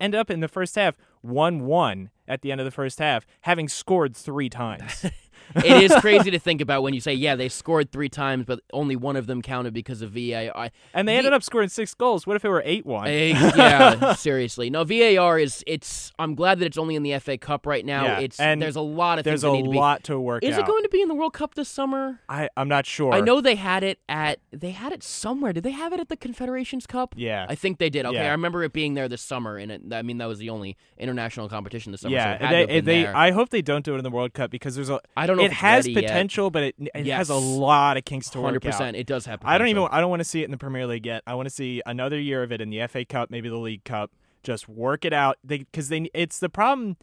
end 0.00 0.14
up 0.14 0.30
in 0.30 0.40
the 0.40 0.48
first 0.48 0.76
half 0.76 0.96
one 1.20 1.64
one 1.66 2.10
at 2.28 2.42
the 2.42 2.52
end 2.52 2.60
of 2.60 2.64
the 2.64 2.70
first 2.70 2.98
half, 3.00 3.26
having 3.42 3.68
scored 3.68 4.16
three 4.16 4.48
times. 4.48 5.04
it 5.56 5.82
is 5.82 5.94
crazy 6.00 6.30
to 6.30 6.38
think 6.38 6.60
about 6.60 6.82
when 6.82 6.94
you 6.94 7.00
say, 7.00 7.12
yeah, 7.14 7.36
they 7.36 7.48
scored 7.48 7.90
three 7.92 8.08
times, 8.08 8.44
but 8.46 8.60
only 8.72 8.96
one 8.96 9.16
of 9.16 9.26
them 9.26 9.42
counted 9.42 9.72
because 9.74 10.02
of 10.02 10.10
VAR. 10.12 10.70
and 10.94 11.08
they 11.08 11.12
The- 11.14 11.18
ended 11.18 11.32
up 11.32 11.42
scoring 11.42 11.68
six 11.68 11.94
goals. 11.94 12.26
What 12.26 12.36
if 12.36 12.44
it 12.44 12.48
were 12.48 12.62
eight 12.64 12.86
one? 12.86 13.08
Yeah, 13.08 14.14
seriously. 14.14 14.70
No, 14.70 14.84
VAR 14.84 15.38
is 15.38 15.62
it's. 15.66 16.12
I'm 16.18 16.34
glad 16.34 16.58
that 16.60 16.66
it's 16.66 16.78
only 16.78 16.96
in 16.96 17.02
the 17.02 17.18
FA 17.18 17.38
Cup 17.38 17.66
right 17.66 17.84
now. 17.84 18.04
Yeah, 18.04 18.20
It's 18.20 18.40
and 18.40 18.60
there's 18.60 18.76
a 18.76 18.80
lot 18.80 19.18
of 19.18 19.24
There's 19.24 19.42
things 19.42 19.44
a 19.44 19.46
that 19.48 19.52
need 19.58 19.64
to 19.64 19.70
be. 19.70 19.76
lot 19.78 20.04
to 20.04 20.18
work 20.20 20.42
Is 20.44 20.54
out. 20.54 20.60
it 20.60 20.66
going 20.66 20.82
to 20.82 20.88
be 20.88 21.02
in 21.02 21.08
the 21.08 21.14
World 21.14 21.32
Cup 21.32 21.54
this 21.54 21.68
summer? 21.68 22.20
I 22.28 22.48
I'm 22.56 22.68
not 22.68 22.86
sure. 22.86 23.12
I 23.12 23.20
know 23.20 23.40
they 23.40 23.54
had 23.56 23.82
it 23.82 23.98
at 24.08 24.38
they 24.52 24.70
had 24.70 24.92
it 24.92 25.02
somewhere. 25.02 25.52
Did 25.52 25.64
they 25.64 25.70
have 25.72 25.92
it 25.92 26.00
at 26.00 26.08
the 26.08 26.16
Confederations 26.16 26.86
Cup? 26.86 27.14
Yeah. 27.16 27.46
I 27.48 27.54
think 27.54 27.78
they 27.78 27.90
did. 27.90 28.06
Okay, 28.06 28.16
Yeah. 28.16 28.28
I 28.28 28.30
remember 28.32 28.62
it 28.64 28.72
being 28.72 28.94
there 28.94 29.08
this 29.08 29.22
summer, 29.22 29.56
and 29.56 29.70
it, 29.72 29.82
I 29.92 30.02
mean 30.02 30.18
that 30.18 30.26
was 30.26 30.38
the 30.38 30.50
only 30.50 30.76
international 30.98 31.48
competition 31.48 31.92
this 31.92 32.00
summer. 32.02 32.12
so 32.12 32.16
Yeah, 32.16 32.34
it 32.34 32.40
had 32.40 32.52
they, 32.52 32.66
to 32.66 32.72
have 32.74 32.84
been 32.84 33.02
they. 33.02 33.06
I 33.06 33.30
hope 33.32 33.50
they 33.50 33.62
don't 33.62 33.84
do 33.84 33.94
it 33.94 33.98
in 33.98 34.04
the 34.04 34.10
World 34.10 34.32
Cup 34.34 34.50
because 34.50 34.74
there's 34.74 34.90
a. 34.90 35.00
I 35.16 35.26
don't 35.26 35.33
know 35.36 35.44
It 35.44 35.52
has 35.52 35.84
ready 35.86 35.92
yet. 36.00 36.04
potential, 36.04 36.50
but 36.50 36.62
it, 36.64 36.74
it 36.94 37.06
has 37.06 37.30
a 37.30 37.34
lot 37.34 37.96
of 37.96 38.04
kinks 38.04 38.30
to 38.30 38.38
work 38.40 38.62
Hundred 38.62 38.66
out. 38.80 38.94
it 38.94 39.06
does 39.06 39.26
have. 39.26 39.40
I 39.44 39.58
don't 39.58 39.68
even. 39.68 39.86
I 39.90 40.00
don't 40.00 40.10
want 40.10 40.20
to 40.20 40.24
see 40.24 40.42
it 40.42 40.44
in 40.46 40.50
the 40.50 40.58
Premier 40.58 40.86
League 40.86 41.06
yet. 41.06 41.22
I 41.26 41.34
want 41.34 41.46
to 41.48 41.54
see 41.54 41.82
another 41.86 42.18
year 42.20 42.42
of 42.42 42.52
it 42.52 42.60
in 42.60 42.70
the 42.70 42.86
FA 42.86 43.04
Cup, 43.04 43.30
maybe 43.30 43.48
the 43.48 43.56
League 43.56 43.84
Cup. 43.84 44.10
Just 44.42 44.68
work 44.68 45.04
it 45.04 45.12
out. 45.12 45.38
They 45.42 45.58
because 45.58 45.88
they. 45.88 46.10
It's 46.14 46.38
the 46.38 46.48
problem. 46.48 46.96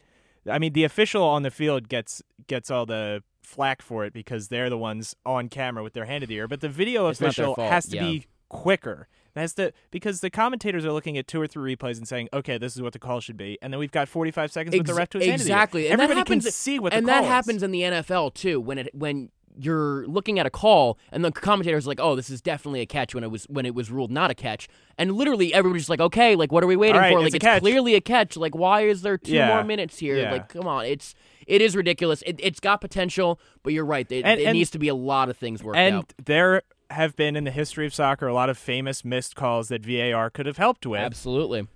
I 0.49 0.59
mean, 0.59 0.73
the 0.73 0.83
official 0.83 1.23
on 1.23 1.43
the 1.43 1.51
field 1.51 1.89
gets 1.89 2.21
gets 2.47 2.71
all 2.71 2.85
the 2.85 3.23
flack 3.43 3.81
for 3.81 4.05
it 4.05 4.13
because 4.13 4.47
they're 4.47 4.69
the 4.69 4.77
ones 4.77 5.15
on 5.25 5.49
camera 5.49 5.83
with 5.83 5.93
their 5.93 6.05
hand 6.05 6.23
in 6.23 6.29
the 6.29 6.35
ear. 6.35 6.47
But 6.47 6.61
the 6.61 6.69
video 6.69 7.07
It's 7.07 7.19
official 7.21 7.55
has 7.55 7.87
to 7.87 7.95
yeah. 7.97 8.03
be 8.03 8.25
quicker. 8.49 9.07
It 9.35 9.39
has 9.39 9.53
to 9.55 9.71
because 9.91 10.21
the 10.21 10.29
commentators 10.29 10.85
are 10.85 10.91
looking 10.91 11.17
at 11.17 11.27
two 11.27 11.41
or 11.41 11.47
three 11.47 11.75
replays 11.75 11.97
and 11.97 12.07
saying, 12.07 12.29
"Okay, 12.33 12.57
this 12.57 12.75
is 12.75 12.81
what 12.81 12.93
the 12.93 12.99
call 12.99 13.19
should 13.19 13.37
be," 13.37 13.57
and 13.61 13.71
then 13.73 13.79
we've 13.79 13.91
got 13.91 14.07
45 14.09 14.51
seconds 14.51 14.75
with 14.77 14.87
the 14.87 14.93
ref 14.93 15.09
to 15.11 15.19
his 15.19 15.27
hand 15.27 15.41
in 15.41 15.47
the 15.47 15.51
ear. 15.51 15.55
exactly. 15.55 15.83
And 15.89 15.93
Everybody 16.01 16.25
can 16.25 16.39
happens- 16.39 16.55
see 16.55 16.79
what 16.79 16.93
and 16.93 17.05
the 17.05 17.11
that 17.11 17.23
is. 17.23 17.29
happens 17.29 17.63
in 17.63 17.71
the 17.71 17.81
NFL 17.83 18.31
too. 18.33 18.59
When 18.59 18.77
it 18.77 18.89
when 18.93 19.29
you're 19.59 20.07
looking 20.07 20.39
at 20.39 20.45
a 20.45 20.49
call 20.49 20.97
and 21.11 21.25
the 21.25 21.31
commentator's 21.31 21.85
like, 21.85 21.99
"Oh, 21.99 22.15
this 22.15 22.29
is 22.29 22.41
definitely 22.41 22.79
a 22.81 22.85
catch," 22.85 23.13
when 23.13 23.23
it 23.23 23.31
was 23.31 23.43
when 23.45 23.65
it 23.65 23.75
was 23.75 23.91
ruled 23.91 24.09
not 24.11 24.31
a 24.31 24.33
catch, 24.33 24.67
and 24.97 25.13
literally 25.13 25.53
everybody's 25.53 25.89
like, 25.89 25.99
"Okay, 25.99 26.35
like 26.35 26.51
what 26.53 26.63
are 26.63 26.67
we 26.67 26.75
waiting 26.77 26.95
right, 27.01 27.11
for? 27.11 27.19
it's 27.19 27.23
Like 27.25 27.35
it's 27.35 27.43
catch." 27.43 27.61
clearly 27.61 27.95
a 27.95 28.01
catch. 28.01 28.37
Like 28.37 28.55
why 28.55 28.81
is 28.81 29.01
there 29.01 29.17
two 29.17 29.33
Yeah. 29.33 29.47
more 29.49 29.63
minutes 29.63 29.99
here? 29.99 30.17
Yeah. 30.17 30.31
Like 30.31 30.47
come 30.49 30.67
on, 30.67 30.85
it's 30.85 31.13
it 31.47 31.61
is 31.61 31.75
ridiculous. 31.75 32.21
It, 32.25 32.39
it's 32.41 32.59
got 32.61 32.79
potential, 32.81 33.39
but 33.63 33.73
you're 33.73 33.83
right. 33.85 34.09
It, 34.09 34.23
And- 34.23 34.39
it 34.39 34.45
and- 34.45 34.57
needs 34.57 34.69
to 34.71 34.79
be 34.79 34.87
a 34.87 34.95
lot 34.95 35.27
of 35.29 35.35
things 35.37 35.61
worked 35.63 35.77
And 35.77 35.95
out. 35.95 36.13
there 36.23 36.61
have 36.91 37.15
been 37.15 37.35
in 37.35 37.43
the 37.43 37.51
history 37.51 37.85
of 37.85 37.93
soccer 37.93 38.27
a 38.27 38.33
lot 38.33 38.49
of 38.49 38.57
famous 38.57 39.03
missed 39.05 39.35
calls 39.35 39.69
that 39.69 39.83
VAR 39.85 40.29
could 40.29 40.45
have 40.45 40.57
helped 40.57 40.85
with. 40.85 40.99
Absolutely. 41.01 41.67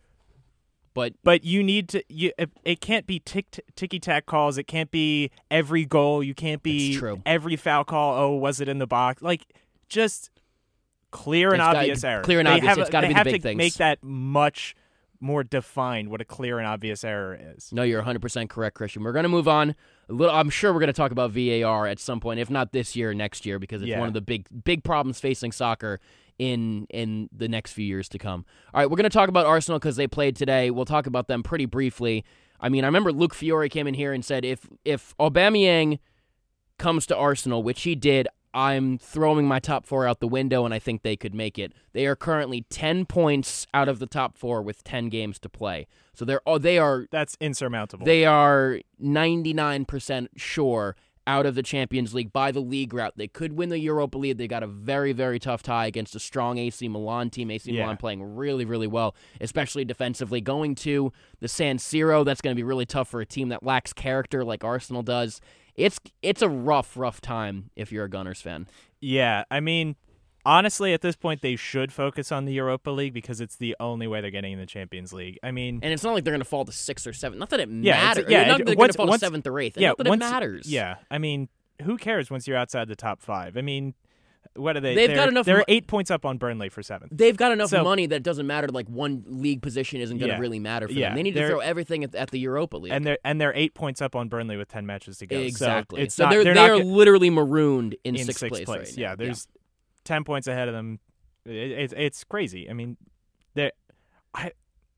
But 0.94 1.14
But 1.24 1.44
you 1.44 1.62
need 1.64 1.90
to. 1.90 2.04
You 2.08 2.32
it, 2.38 2.50
it 2.64 2.80
can't 2.82 3.06
be 3.06 3.20
tick 3.20 3.60
ticky 3.76 4.00
tack 4.00 4.26
calls. 4.26 4.58
It 4.58 4.64
can't 4.66 4.90
be 4.92 5.30
every 5.52 5.84
goal. 5.86 6.24
You 6.24 6.34
can't 6.34 6.64
be 6.64 7.00
every 7.26 7.56
foul 7.58 7.84
call. 7.84 8.18
Oh, 8.18 8.36
was 8.36 8.62
it 8.62 8.70
in 8.70 8.78
the 8.78 8.88
box? 8.88 9.22
Like 9.22 9.46
just 9.90 10.30
clear 11.12 11.50
and 11.50 11.56
It's 11.62 11.66
gotta- 11.68 11.80
obvious 11.80 12.04
error. 12.04 12.22
clear 12.24 12.40
and 12.40 12.48
They 12.48 12.52
obvious. 12.54 12.70
have- 12.70 12.78
It's 12.80 12.90
gotta 12.90 13.08
be 13.08 13.14
the 13.14 13.18
have 13.18 13.26
big 13.26 13.36
to 13.36 13.42
things. 13.42 13.58
Make 13.58 13.74
that 13.76 14.00
much 14.04 14.76
more 15.20 15.44
defined. 15.44 16.10
What 16.10 16.22
a 16.22 16.26
clear 16.26 16.58
and 16.60 16.68
obvious 16.68 17.04
error 17.04 17.38
is. 17.56 17.72
No, 17.72 17.84
you're 17.84 18.02
100% 18.04 18.50
correct, 18.50 18.76
Christian. 18.76 19.04
We're 19.04 19.12
going 19.14 19.24
to 19.24 19.30
move 19.30 19.48
on. 19.48 19.76
A 20.10 20.14
little, 20.14 20.36
I'm 20.36 20.50
sure 20.50 20.72
we're 20.74 20.80
going 20.80 20.88
to 20.88 20.94
talk 20.94 21.12
about 21.12 21.32
VAR 21.32 21.88
at 21.88 22.00
some 22.00 22.20
point, 22.20 22.40
if 22.40 22.50
not 22.50 22.72
this 22.72 22.96
year, 22.96 23.14
next 23.14 23.46
year, 23.46 23.58
because 23.60 23.82
it's 23.82 23.90
Yeah. 23.90 24.00
one 24.00 24.08
of 24.08 24.14
the 24.14 24.22
big 24.22 24.48
big 24.64 24.84
problems 24.84 25.20
facing 25.20 25.52
soccer 25.52 26.00
in 26.38 26.86
in 26.90 27.30
the 27.36 27.48
next 27.48 27.72
few 27.74 27.86
years 27.86 28.10
to 28.10 28.18
come. 28.18 28.46
All 28.74 28.82
right, 28.82 28.90
we're 28.90 28.98
going 28.98 29.04
to 29.04 29.10
talk 29.10 29.30
about 29.30 29.46
Arsenal 29.46 29.80
because 29.80 29.96
they 29.96 30.08
played 30.08 30.36
today. 30.36 30.70
We'll 30.70 30.86
talk 30.86 31.08
about 31.08 31.28
them 31.28 31.44
pretty 31.44 31.66
briefly. 31.66 32.24
I 32.60 32.70
mean, 32.70 32.84
I 32.84 32.88
remember 32.88 33.12
Luke 33.12 33.34
Fiore 33.34 33.70
came 33.70 33.88
in 33.88 33.94
here 33.94 34.14
and 34.14 34.24
said 34.24 34.44
if 34.46 34.68
if 34.84 35.16
Aubameyang 35.20 36.00
comes 36.78 37.06
to 37.08 37.16
Arsenal, 37.16 37.64
which 37.64 37.84
he 37.84 37.96
did, 37.96 38.28
I'm 38.56 38.98
throwing 38.98 39.46
my 39.48 39.60
top 39.60 39.86
four 39.86 40.08
out 40.08 40.22
the 40.22 40.28
window, 40.30 40.64
and 40.64 40.74
I 40.74 40.80
think 40.80 41.02
they 41.04 41.18
could 41.18 41.36
make 41.36 41.60
it. 41.60 41.74
They 41.92 42.06
are 42.08 42.16
currently 42.16 42.66
10 42.70 43.06
points 43.06 43.68
out 43.74 43.90
of 43.90 44.00
the 44.00 44.06
top 44.08 44.38
four 44.38 44.62
with 44.62 44.82
10 44.86 45.10
games 45.10 45.38
to 45.40 45.50
play. 45.50 45.88
So 46.14 46.24
they're 46.24 46.42
oh, 46.46 46.58
they 46.58 46.78
are 46.78 47.06
That's 47.12 47.36
insurmountable. 47.42 48.06
they 48.06 48.24
are 48.24 48.80
99% 49.02 50.28
sure 50.38 50.96
out 51.28 51.46
of 51.46 51.56
the 51.56 51.64
Champions 51.64 52.14
League 52.14 52.32
by 52.32 52.52
the 52.52 52.60
league 52.60 52.94
route. 52.94 53.14
They 53.18 53.28
could 53.28 53.54
win 53.54 53.70
the 53.70 53.80
Europa 53.80 54.18
League. 54.18 54.38
They 54.38 54.48
got 54.48 54.62
a 54.64 54.68
very, 54.68 55.12
very 55.12 55.40
tough 55.40 55.64
tie 55.64 55.88
against 55.88 56.16
a 56.16 56.20
strong 56.20 56.60
AC 56.60 56.88
Milan 56.88 57.32
team. 57.32 57.50
AC 57.50 57.72
Yeah. 57.72 57.82
Milan 57.82 57.98
playing 57.98 58.36
really, 58.36 58.64
really 58.64 58.88
well, 58.88 59.16
especially 59.42 59.84
defensively. 59.86 60.40
Going 60.40 60.76
to 60.76 61.12
the 61.40 61.48
San 61.48 61.78
Siro, 61.78 62.24
that's 62.24 62.42
going 62.42 62.56
to 62.56 62.60
be 62.60 62.64
really 62.64 62.86
tough 62.86 63.10
for 63.10 63.22
a 63.22 63.26
team 63.26 63.50
that 63.50 63.64
lacks 63.64 63.92
character 63.92 64.44
like 64.46 64.64
Arsenal 64.64 65.02
does. 65.02 65.42
It's 65.76 66.00
it's 66.22 66.42
a 66.42 66.50
rough, 66.50 66.96
rough 66.98 67.22
time 67.22 67.70
if 67.76 67.92
you're 67.92 68.06
a 68.06 68.10
Gunners 68.10 68.42
fan. 68.42 68.68
Yeah, 69.02 69.44
I 69.52 69.60
mean, 69.60 69.96
honestly, 70.46 70.94
at 70.94 71.02
this 71.02 71.16
point, 71.16 71.42
they 71.42 71.56
should 71.56 71.92
focus 71.92 72.32
on 72.32 72.46
the 72.46 72.54
Europa 72.54 72.90
League 72.92 73.14
because 73.14 73.42
it's 73.42 73.56
the 73.58 73.76
only 73.80 74.08
way 74.08 74.22
they're 74.22 74.32
getting 74.32 74.54
in 74.54 74.60
the 74.60 74.66
Champions 74.66 75.12
League. 75.14 75.38
I 75.44 75.52
mean, 75.52 75.80
And 75.84 75.92
it's 75.94 76.04
not 76.04 76.14
like 76.14 76.24
they're 76.24 76.32
going 76.34 76.40
to 76.40 76.46
fall 76.46 76.66
to 76.66 76.72
sixth 76.72 77.06
or 77.06 77.14
seventh. 77.14 77.40
Not 77.40 77.50
that 77.50 77.60
it 77.60 77.70
Yeah, 77.70 77.94
matters. 78.02 78.26
yeah, 78.30 78.46
not 78.46 78.62
it- 78.62 78.66
that 78.66 78.66
they're 78.68 78.76
going 78.76 78.90
to 78.90 78.94
fall 78.98 79.08
once- 79.08 79.20
to 79.20 79.26
seventh 79.26 79.48
or 79.48 79.60
eighth. 79.60 79.78
yeah, 79.78 79.90
not 79.90 79.98
that 79.98 80.08
once, 80.08 80.24
it 80.24 80.30
matters. 80.30 80.72
Yeah, 80.72 80.96
I 81.12 81.18
mean, 81.18 81.50
who 81.84 81.98
cares 81.98 82.32
once 82.32 82.48
you're 82.48 82.58
outside 82.58 82.88
the 82.88 82.96
top 82.96 83.22
five? 83.22 83.58
I 83.58 83.62
mean, 83.62 83.96
what 84.56 84.78
are 84.78 84.80
they? 84.80 84.96
They've 84.96 85.08
they're, 85.10 85.16
got 85.18 85.30
enough 85.30 85.46
They're 85.46 85.58
mo- 85.60 85.66
eight 85.68 85.88
points 85.88 86.10
up 86.12 86.26
on 86.26 86.38
Burnley 86.38 86.70
for 86.70 86.82
seventh. 86.82 87.12
They've 87.16 87.36
got 87.36 87.52
enough 87.52 87.70
So- 87.70 87.84
money 87.84 88.06
that 88.08 88.16
it 88.18 88.24
doesn't 88.24 88.48
matter. 88.48 88.68
Like 88.68 88.88
one 88.88 89.24
league 89.28 89.62
position 89.62 90.02
isn't 90.02 90.18
going 90.18 90.30
to 90.30 90.36
Yeah. 90.36 90.40
really 90.42 90.60
matter 90.60 90.88
for 90.88 90.94
Yeah, 90.94 91.10
them. 91.10 91.18
They 91.18 91.24
need 91.24 91.36
to 91.36 91.48
throw 91.48 91.60
everything 91.60 92.04
at, 92.04 92.16
at 92.16 92.32
the 92.32 92.40
Europa 92.40 92.78
League. 92.78 92.94
And 92.94 93.06
they're 93.06 93.18
and 93.24 93.40
they're 93.40 93.54
eight 93.56 93.74
points 93.74 94.02
up 94.02 94.16
on 94.16 94.30
Burnley 94.30 94.58
with 94.58 94.68
ten 94.70 94.86
matches 94.86 95.18
to 95.20 95.28
go. 95.28 95.38
exactly. 95.38 96.00
So 96.00 96.04
it's 96.04 96.16
so 96.16 96.24
not, 96.26 96.30
they're, 96.32 96.44
they're 96.44 96.54
they 96.54 96.70
are 96.70 96.78
literally 96.84 97.30
marooned 97.30 97.96
in, 98.04 98.16
in 98.16 98.26
sixth, 98.26 98.40
sixth 98.40 98.52
place. 98.52 98.66
place. 98.66 98.90
right 98.92 98.98
now. 98.98 99.02
yeah, 99.10 99.16
there's 99.16 99.48
ten 100.04 100.24
points 100.24 100.48
ahead 100.48 100.68
of 100.68 100.74
them. 100.74 101.00
It, 101.46 101.72
it's 101.72 101.94
it's 101.96 102.24
crazy. 102.24 102.70
I 102.70 102.74
mean, 102.74 102.98
they 103.54 103.72
I 104.34 104.52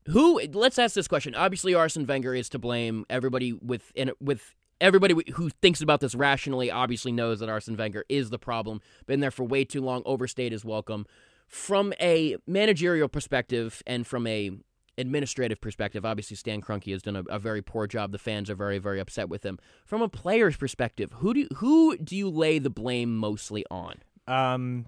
Who? 0.06 0.40
Let's 0.52 0.78
ask 0.78 0.94
this 0.94 1.08
question. 1.08 1.34
Obviously, 1.34 1.74
Arsene 1.74 2.06
Wenger 2.06 2.34
is 2.34 2.48
to 2.50 2.58
blame. 2.58 3.04
Everybody 3.10 3.52
with 3.52 3.92
in, 3.94 4.12
with 4.20 4.54
everybody 4.80 5.14
who 5.32 5.50
thinks 5.50 5.80
about 5.80 6.00
this 6.00 6.14
rationally 6.14 6.70
obviously 6.70 7.12
knows 7.12 7.40
that 7.40 7.48
Arsene 7.48 7.76
Wenger 7.76 8.04
is 8.08 8.30
the 8.30 8.38
problem. 8.38 8.80
Been 9.06 9.20
there 9.20 9.30
for 9.30 9.44
way 9.44 9.64
too 9.64 9.80
long. 9.80 10.02
Overstayed 10.04 10.52
his 10.52 10.64
welcome. 10.64 11.06
From 11.48 11.94
a 12.00 12.36
managerial 12.46 13.08
perspective 13.08 13.82
and 13.86 14.06
from 14.06 14.26
a 14.26 14.50
administrative 14.98 15.60
perspective, 15.60 16.04
obviously 16.04 16.36
Stan 16.36 16.60
Kroenke 16.60 16.92
has 16.92 17.02
done 17.02 17.16
a, 17.16 17.22
a, 17.30 17.38
very 17.38 17.62
poor 17.62 17.86
job. 17.86 18.12
The 18.12 18.18
fans 18.18 18.50
are 18.50 18.54
very, 18.54 18.78
very 18.78 19.00
upset 19.00 19.28
with 19.28 19.44
him. 19.44 19.58
From 19.86 20.02
a 20.02 20.08
player's 20.08 20.56
perspective, 20.56 21.12
who 21.18 21.32
do 21.32 21.48
who 21.56 21.96
do 21.96 22.16
you 22.16 22.28
lay 22.28 22.58
the 22.58 22.70
blame 22.70 23.16
mostly 23.16 23.64
on? 23.70 23.94
Um, 24.26 24.86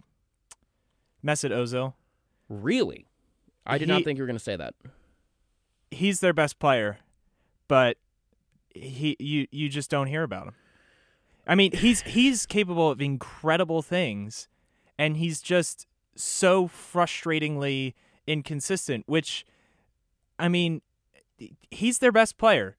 Mesut 1.25 1.51
Ozil. 1.51 1.95
Really, 2.49 3.07
I 3.65 3.79
did 3.79 3.89
He- 3.89 3.95
not 3.95 4.05
think 4.05 4.19
you 4.19 4.23
were 4.23 4.27
going 4.27 4.37
to 4.37 4.45
say 4.45 4.57
that. 4.57 4.75
He's 5.91 6.21
their 6.21 6.33
best 6.33 6.59
player, 6.59 6.99
but 7.69 7.97
he 8.75 9.17
you 9.19 9.47
you 9.51 9.69
just 9.69 9.91
don't 9.91 10.07
hear 10.07 10.23
about 10.23 10.49
him. 10.49 10.55
I 11.47 11.55
mean, 11.55 11.73
he's 11.73 12.03
he's 12.03 12.47
capable 12.47 12.91
of 12.91 13.01
incredible 13.01 13.83
things, 13.83 14.49
and 14.99 15.17
he's 15.17 15.41
just 15.41 15.87
so 16.15 16.69
frustratingly 16.69 17.95
inconsistent. 18.27 19.05
Which, 19.07 19.45
I 20.39 20.49
mean, 20.49 20.83
he's 21.71 21.99
their 21.99 22.13
best 22.13 22.39
player, 22.39 22.77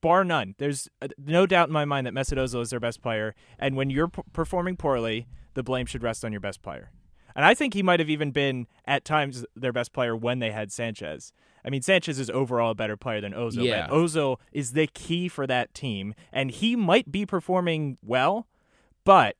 bar 0.00 0.24
none. 0.24 0.54
There's 0.58 0.88
uh, 1.02 1.08
no 1.18 1.46
doubt 1.46 1.68
in 1.68 1.72
my 1.72 1.84
mind 1.84 2.06
that 2.06 2.14
Mesut 2.14 2.38
Ozil 2.38 2.62
is 2.62 2.70
their 2.70 2.80
best 2.80 3.02
player, 3.02 3.34
and 3.58 3.76
when 3.76 3.90
you're 3.90 4.08
p- 4.08 4.22
performing 4.32 4.76
poorly, 4.76 5.26
the 5.54 5.62
blame 5.62 5.86
should 5.86 6.02
rest 6.02 6.24
on 6.24 6.32
your 6.32 6.40
best 6.40 6.62
player. 6.62 6.90
And 7.36 7.44
I 7.44 7.54
think 7.54 7.74
he 7.74 7.82
might 7.82 8.00
have 8.00 8.08
even 8.08 8.32
been 8.32 8.66
at 8.86 9.04
times 9.04 9.44
their 9.54 9.72
best 9.72 9.92
player 9.92 10.16
when 10.16 10.38
they 10.38 10.50
had 10.50 10.72
Sanchez. 10.72 11.32
I 11.64 11.70
mean, 11.70 11.82
Sanchez 11.82 12.18
is 12.18 12.30
overall 12.30 12.70
a 12.70 12.74
better 12.74 12.96
player 12.96 13.20
than 13.20 13.32
Ozil. 13.32 13.64
Yeah. 13.64 13.86
But 13.88 13.94
Ozil 13.94 14.38
is 14.52 14.72
the 14.72 14.86
key 14.86 15.28
for 15.28 15.46
that 15.46 15.74
team, 15.74 16.14
and 16.32 16.50
he 16.50 16.74
might 16.76 17.12
be 17.12 17.26
performing 17.26 17.98
well, 18.02 18.46
but 19.04 19.36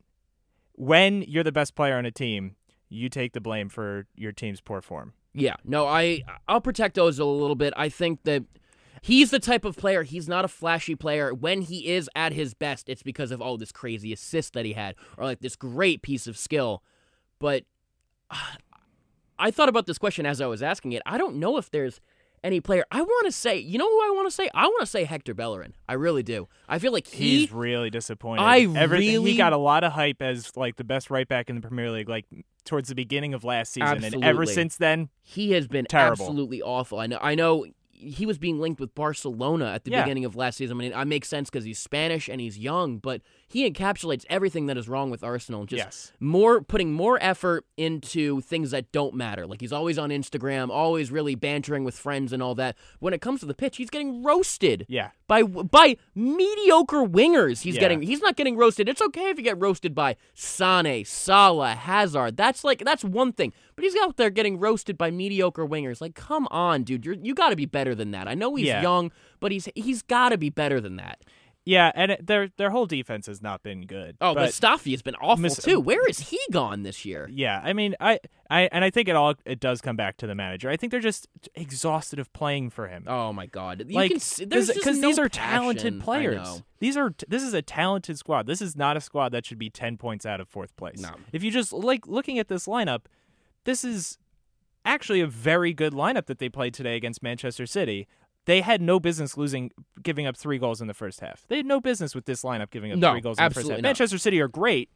when 0.74 1.22
you're 1.22 1.44
the 1.44 1.52
best 1.52 1.74
player 1.74 1.96
on 1.96 2.04
a 2.04 2.10
team, 2.10 2.56
you 2.88 3.08
take 3.08 3.32
the 3.32 3.40
blame 3.40 3.68
for 3.68 4.06
your 4.14 4.32
team's 4.32 4.60
poor 4.60 4.82
form. 4.82 5.14
Yeah, 5.32 5.54
no, 5.64 5.86
I 5.86 6.22
I'll 6.48 6.60
protect 6.60 6.96
Ozil 6.96 7.20
a 7.20 7.24
little 7.24 7.56
bit. 7.56 7.72
I 7.76 7.88
think 7.88 8.24
that 8.24 8.44
he's 9.02 9.30
the 9.30 9.38
type 9.38 9.64
of 9.64 9.76
player. 9.76 10.02
He's 10.02 10.28
not 10.28 10.44
a 10.44 10.48
flashy 10.48 10.94
player. 10.94 11.32
When 11.32 11.62
he 11.62 11.88
is 11.88 12.10
at 12.14 12.32
his 12.32 12.54
best, 12.54 12.88
it's 12.88 13.02
because 13.02 13.30
of 13.30 13.40
oh 13.40 13.56
this 13.56 13.72
crazy 13.72 14.12
assist 14.12 14.52
that 14.52 14.64
he 14.64 14.72
had, 14.74 14.96
or 15.16 15.24
like 15.24 15.40
this 15.40 15.56
great 15.56 16.02
piece 16.02 16.26
of 16.26 16.36
skill. 16.36 16.82
But 17.38 17.64
I 19.38 19.50
thought 19.50 19.68
about 19.68 19.86
this 19.86 19.98
question 19.98 20.24
as 20.26 20.40
I 20.40 20.46
was 20.46 20.62
asking 20.62 20.92
it. 20.92 21.02
I 21.04 21.18
don't 21.18 21.36
know 21.36 21.58
if 21.58 21.70
there's 21.70 22.00
any 22.42 22.60
player. 22.60 22.84
I 22.90 23.02
want 23.02 23.26
to 23.26 23.32
say, 23.32 23.58
you 23.58 23.76
know 23.78 23.88
who 23.88 24.00
I 24.06 24.10
want 24.14 24.26
to 24.28 24.30
say? 24.34 24.48
I 24.54 24.66
want 24.66 24.80
to 24.80 24.86
say 24.86 25.04
Hector 25.04 25.34
Bellerin. 25.34 25.74
I 25.88 25.94
really 25.94 26.22
do. 26.22 26.48
I 26.68 26.78
feel 26.78 26.92
like 26.92 27.06
he. 27.06 27.40
He's 27.40 27.52
really 27.52 27.90
disappointed. 27.90 28.42
I 28.42 28.60
Everything- 28.60 28.88
really- 28.90 29.32
he 29.32 29.36
got 29.36 29.52
a 29.52 29.56
lot 29.58 29.84
of 29.84 29.92
hype 29.92 30.22
as 30.22 30.56
like 30.56 30.76
the 30.76 30.84
best 30.84 31.10
right 31.10 31.28
back 31.28 31.50
in 31.50 31.56
the 31.56 31.62
Premier 31.62 31.90
League, 31.90 32.08
like 32.08 32.24
towards 32.64 32.88
the 32.88 32.94
beginning 32.94 33.34
of 33.34 33.44
last 33.44 33.72
season, 33.72 34.02
and 34.04 34.24
ever 34.24 34.46
since 34.46 34.76
then, 34.76 35.08
He 35.22 35.52
has 35.52 35.68
been 35.68 35.84
Terrible. 35.86 36.12
absolutely 36.24 36.62
awful. 36.62 36.98
I 36.98 37.06
know. 37.06 37.18
I 37.20 37.34
know. 37.34 37.66
He 37.98 38.26
was 38.26 38.36
being 38.38 38.58
linked 38.60 38.78
with 38.78 38.94
Barcelona 38.94 39.66
at 39.72 39.84
the 39.84 39.90
Yeah. 39.92 40.02
beginning 40.02 40.24
of 40.26 40.36
last 40.36 40.56
season. 40.58 40.76
I 40.76 40.80
mean, 40.80 40.92
it 40.92 41.04
makes 41.06 41.28
sense 41.28 41.48
because 41.48 41.64
he's 41.64 41.78
Spanish 41.78 42.28
and 42.28 42.40
he's 42.42 42.58
young, 42.58 42.98
but 42.98 43.22
he 43.48 43.68
encapsulates 43.70 44.24
everything 44.28 44.66
that 44.66 44.76
is 44.76 44.88
wrong 44.88 45.10
with 45.10 45.22
Arsenal. 45.22 45.64
Just 45.66 45.78
Yes. 45.84 46.12
more 46.18 46.60
putting 46.60 46.92
more 46.92 47.16
effort 47.22 47.64
into 47.76 48.40
things 48.40 48.72
that 48.72 48.90
don't 48.92 49.14
matter. 49.14 49.46
Like 49.46 49.60
he's 49.60 49.72
always 49.72 49.98
on 49.98 50.10
Instagram, 50.10 50.68
always 50.68 51.10
really 51.12 51.34
bantering 51.36 51.84
with 51.84 51.96
friends 51.96 52.32
and 52.32 52.42
all 52.42 52.54
that. 52.56 52.76
When 52.98 53.14
it 53.14 53.20
comes 53.20 53.40
to 53.40 53.46
the 53.46 53.54
pitch, 53.54 53.76
he's 53.76 53.90
getting 53.90 54.22
roasted 54.22 54.84
yeah, 54.88 55.10
by 55.28 55.42
by 55.44 55.96
mediocre 56.14 57.04
wingers. 57.04 57.62
He's 57.62 57.76
Yeah. 57.76 57.80
getting 57.82 58.02
he's 58.02 58.20
not 58.20 58.36
getting 58.36 58.56
roasted. 58.56 58.88
It's 58.88 59.00
okay 59.02 59.30
if 59.30 59.38
you 59.38 59.44
get 59.44 59.60
roasted 59.60 59.94
by 59.94 60.16
Sane, 60.34 61.04
Salah, 61.04 61.74
Hazard. 61.74 62.36
That's 62.36 62.64
like 62.64 62.84
that's 62.84 63.04
one 63.04 63.32
thing. 63.32 63.52
But 63.74 63.84
he's 63.84 63.96
out 64.02 64.16
there 64.16 64.30
getting 64.30 64.58
roasted 64.58 64.96
by 64.98 65.10
mediocre 65.10 65.66
wingers. 65.66 66.00
Like, 66.00 66.14
come 66.14 66.48
on, 66.50 66.82
dude. 66.82 67.04
You're 67.04 67.14
you 67.14 67.34
got 67.34 67.50
to 67.50 67.56
be 67.56 67.66
better 67.66 67.94
than 67.94 68.10
that. 68.10 68.26
I 68.28 68.34
know 68.34 68.54
he's 68.56 68.66
Yeah. 68.66 68.82
young, 68.82 69.12
but 69.40 69.52
he's 69.52 69.68
he's 69.74 70.02
got 70.02 70.30
to 70.30 70.38
be 70.38 70.50
better 70.50 70.80
than 70.80 70.96
that. 70.96 71.22
Yeah, 71.66 71.90
and 71.96 72.12
it, 72.12 72.26
their 72.26 72.48
their 72.56 72.70
whole 72.70 72.86
defense 72.86 73.26
has 73.26 73.42
not 73.42 73.64
been 73.64 73.86
good. 73.86 74.16
Oh, 74.20 74.34
but 74.34 74.50
Mustafi 74.50 74.92
has 74.92 75.02
been 75.02 75.16
awful 75.16 75.42
Mus- 75.42 75.56
too. 75.56 75.80
Where 75.80 76.08
is 76.08 76.20
he 76.30 76.38
gone 76.52 76.84
this 76.84 77.04
year? 77.04 77.28
yeah, 77.30 77.60
I 77.62 77.72
mean, 77.72 77.96
I, 78.00 78.20
I 78.48 78.68
and 78.70 78.84
I 78.84 78.90
think 78.90 79.08
it 79.08 79.16
all 79.16 79.34
it 79.44 79.58
does 79.58 79.80
come 79.80 79.96
back 79.96 80.16
to 80.18 80.28
the 80.28 80.36
manager. 80.36 80.70
I 80.70 80.76
think 80.76 80.92
they're 80.92 81.00
just 81.00 81.26
exhausted 81.56 82.20
of 82.20 82.32
playing 82.32 82.70
for 82.70 82.86
him. 82.86 83.04
Oh 83.08 83.32
my 83.32 83.46
God! 83.46 83.84
You 83.88 83.96
like 83.96 84.12
can 84.12 84.20
see, 84.20 84.44
there's 84.44 84.68
just 84.68 84.78
because 84.78 84.98
no 84.98 85.08
these 85.08 85.18
are 85.18 85.28
passion. 85.28 85.50
talented 85.50 86.00
players. 86.00 86.62
These 86.78 86.96
are 86.96 87.12
this 87.26 87.42
is 87.42 87.52
a 87.52 87.62
talented 87.62 88.16
squad. 88.16 88.46
This 88.46 88.62
is 88.62 88.76
not 88.76 88.96
a 88.96 89.00
squad 89.00 89.30
that 89.32 89.44
should 89.44 89.58
be 89.58 89.68
ten 89.68 89.96
points 89.96 90.24
out 90.24 90.40
of 90.40 90.48
fourth 90.48 90.74
place. 90.76 91.00
No. 91.00 91.10
If 91.32 91.42
you 91.42 91.50
just 91.50 91.72
like 91.72 92.06
looking 92.06 92.38
at 92.38 92.46
this 92.46 92.66
lineup, 92.66 93.06
this 93.64 93.82
is 93.82 94.18
actually 94.84 95.20
a 95.20 95.26
very 95.26 95.72
good 95.72 95.92
lineup 95.92 96.26
that 96.26 96.38
they 96.38 96.48
played 96.48 96.72
today 96.72 96.94
against 96.94 97.24
Manchester 97.24 97.66
City. 97.66 98.06
They 98.46 98.60
had 98.62 98.80
no 98.80 98.98
business 98.98 99.36
losing, 99.36 99.72
giving 100.02 100.26
up 100.26 100.36
three 100.36 100.58
goals 100.58 100.80
in 100.80 100.86
the 100.86 100.94
first 100.94 101.20
half. 101.20 101.44
They 101.48 101.58
had 101.58 101.66
no 101.66 101.80
business 101.80 102.14
with 102.14 102.24
this 102.24 102.42
lineup 102.42 102.70
giving 102.70 102.92
up 102.92 102.98
No, 102.98 103.12
three 103.12 103.20
goals 103.20 103.38
in 103.38 103.44
the 103.44 103.50
first 103.54 103.68
half. 103.68 103.78
not. 103.78 103.82
Manchester 103.82 104.18
City 104.18 104.40
are 104.40 104.48
great. 104.48 104.88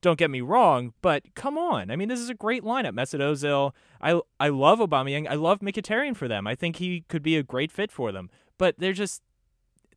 Don't 0.00 0.18
get 0.18 0.30
me 0.30 0.40
wrong, 0.42 0.92
but 1.00 1.22
come 1.34 1.56
on. 1.56 1.90
I 1.90 1.96
mean, 1.96 2.08
this 2.08 2.20
is 2.20 2.28
a 2.28 2.34
great 2.34 2.62
lineup. 2.62 2.92
Mesut 2.92 3.20
Ozil. 3.20 3.72
I 4.02 4.20
I 4.38 4.48
love 4.48 4.78
Aubameyang. 4.78 5.26
I 5.28 5.34
love 5.34 5.60
Mkhitaryan 5.60 6.14
for 6.16 6.28
them. 6.28 6.46
I 6.46 6.54
think 6.54 6.76
he 6.76 7.04
could 7.08 7.22
be 7.22 7.36
a 7.38 7.42
great 7.42 7.72
fit 7.72 7.90
for 7.90 8.12
them. 8.12 8.28
But 8.58 8.78
they're 8.78 8.92
just 8.92 9.22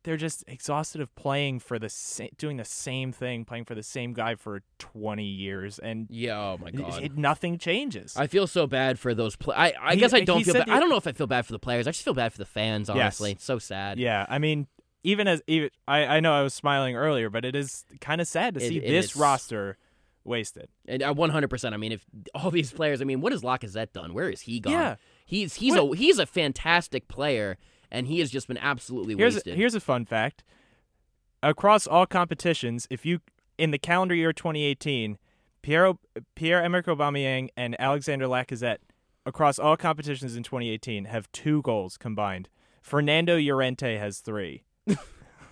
they're 0.04 0.16
just 0.16 0.44
exhausted 0.46 1.00
of 1.00 1.14
playing 1.16 1.58
for 1.60 1.78
the 1.78 1.88
sa- 1.88 2.26
doing 2.38 2.56
the 2.56 2.64
same 2.64 3.12
thing, 3.12 3.44
playing 3.44 3.64
for 3.64 3.74
the 3.74 3.82
same 3.82 4.12
guy 4.12 4.34
for 4.34 4.62
20 4.78 5.24
years 5.24 5.78
and 5.78 6.06
Yeah. 6.10 6.38
Oh 6.38 6.58
my 6.58 6.70
God. 6.70 7.02
it- 7.02 7.16
nothing 7.16 7.58
changes. 7.58 8.16
I 8.16 8.26
feel 8.26 8.46
so 8.46 8.66
bad 8.66 8.98
for 8.98 9.14
those. 9.14 9.36
Pl- 9.36 9.54
I 9.56 9.72
I 9.80 9.94
He- 9.94 10.00
guess 10.00 10.12
I 10.14 10.20
don't 10.20 10.44
feel 10.44 10.54
bad. 10.54 10.66
the- 10.66 10.72
I 10.72 10.80
don't 10.80 10.88
know 10.88 10.96
if 10.96 11.06
I 11.06 11.12
feel 11.12 11.26
bad 11.26 11.46
for 11.46 11.52
the 11.52 11.58
players. 11.58 11.86
I 11.86 11.90
just 11.90 12.04
feel 12.04 12.14
bad 12.14 12.32
for 12.32 12.38
the 12.38 12.44
fans. 12.46 12.88
Yes. 12.88 12.96
Honestly, 12.96 13.32
it's 13.32 13.44
so 13.44 13.58
sad. 13.58 13.98
yeah, 13.98 14.24
I 14.28 14.38
mean, 14.38 14.66
even 15.04 15.28
as 15.28 15.42
even 15.46 15.70
I 15.86 16.16
I 16.16 16.20
know 16.20 16.32
I 16.32 16.42
was 16.42 16.54
smiling 16.54 16.96
earlier, 16.96 17.30
but 17.30 17.44
it 17.44 17.54
is 17.56 17.84
kind 18.00 18.20
of 18.20 18.26
sad 18.28 18.54
to 18.54 18.60
It- 18.64 18.68
see 18.68 18.76
it 18.78 18.88
this 18.88 19.16
roster 19.16 19.76
wasted. 20.24 20.68
And 20.86 21.02
uh, 21.02 21.14
100%. 21.14 21.72
I 21.72 21.76
mean, 21.78 21.92
if 21.92 22.04
all 22.34 22.50
these 22.50 22.70
players, 22.72 23.00
I 23.00 23.04
mean, 23.04 23.20
what 23.20 23.32
has 23.32 23.42
Lacazette 23.42 23.92
done? 23.92 24.12
Where 24.12 24.28
is 24.28 24.42
he 24.42 24.60
gone? 24.60 24.72
Yeah. 24.72 24.96
He's 25.24 25.54
he's 25.56 25.74
a 25.74 25.94
he's 25.94 26.18
a 26.18 26.26
fantastic 26.26 27.06
player 27.08 27.58
and 27.90 28.06
he 28.06 28.18
has 28.20 28.30
just 28.30 28.48
been 28.48 28.58
absolutely 28.58 29.16
Here's 29.16 29.34
wasted. 29.34 29.56
here's 29.56 29.74
a 29.74 29.80
fun 29.80 30.04
fact. 30.04 30.44
Across 31.42 31.86
all 31.86 32.06
competitions, 32.06 32.86
if 32.90 33.06
you 33.06 33.20
in 33.58 33.70
the 33.70 33.78
calendar 33.78 34.14
year 34.14 34.32
2018, 34.32 35.18
Pierre 35.62 35.92
Pierre 36.34 36.62
Emerick 36.62 36.86
Aubameyang 36.86 37.48
and 37.56 37.76
Alexander 37.80 38.26
Lacazette 38.26 38.78
across 39.24 39.58
all 39.58 39.76
competitions 39.76 40.36
in 40.36 40.42
2018 40.42 41.04
have 41.06 41.30
two 41.32 41.62
goals 41.62 41.96
combined. 41.96 42.48
Fernando 42.82 43.36
Llorente 43.38 43.96
has 43.98 44.20
3. 44.20 44.62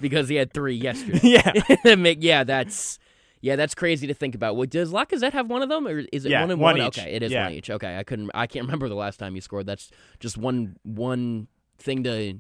because 0.00 0.28
he 0.28 0.37
had 0.37 0.52
3 0.52 0.75
yesterday. 0.75 1.21
yeah. 1.23 1.52
Yeah, 2.19 2.45
that's 2.45 2.99
yeah, 3.43 3.55
that's 3.55 3.75
crazy 3.75 4.07
to 4.09 4.14
think 4.14 4.35
about. 4.35 4.57
Well, 4.57 4.66
does 4.66 4.90
Lacazette 4.93 5.33
have 5.35 5.49
one 5.49 5.62
of 5.62 5.69
them, 5.69 5.87
or 5.87 5.99
is 6.12 6.25
it 6.25 6.31
Yeah, 6.31 6.40
one 6.40 6.50
and 6.50 6.61
one 6.61 6.78
one? 6.78 6.87
each. 6.88 6.99
Okay, 6.99 7.12
it 7.14 7.23
is 7.23 7.31
Yeah. 7.31 7.45
one 7.45 7.52
each. 7.52 7.71
Okay, 7.71 7.97
I 7.99 8.02
couldn't, 8.02 8.31
I 8.35 8.47
can't 8.47 8.64
remember 8.66 8.88
the 8.88 8.95
last 8.97 9.19
time 9.19 9.35
he 9.35 9.40
scored. 9.40 9.66
That's 9.66 9.90
just 10.19 10.37
one 10.38 10.76
one 10.83 11.47
thing 11.78 12.02
to 12.04 12.38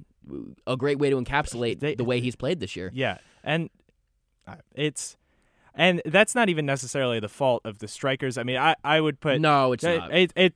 a 0.66 0.76
great 0.76 0.98
way 0.98 1.10
to 1.10 1.16
encapsulate 1.20 1.80
They- 1.80 1.94
the 1.94 2.04
way 2.04 2.20
he's 2.20 2.36
played 2.36 2.60
this 2.60 2.76
year. 2.76 2.90
Yeah, 2.94 3.18
and 3.44 3.70
uh, 4.46 4.56
it's 4.74 5.16
and 5.74 6.00
that's 6.04 6.34
not 6.34 6.48
even 6.48 6.66
necessarily 6.66 7.20
the 7.20 7.28
fault 7.28 7.62
of 7.64 7.78
the 7.78 7.88
strikers. 7.88 8.38
I 8.38 8.42
mean, 8.42 8.56
I 8.56 8.74
I 8.82 9.00
would 9.00 9.20
put 9.20 9.40
no, 9.40 9.72
it's 9.72 9.84
it, 9.84 9.98
not. 9.98 10.14
it, 10.14 10.32
it 10.36 10.54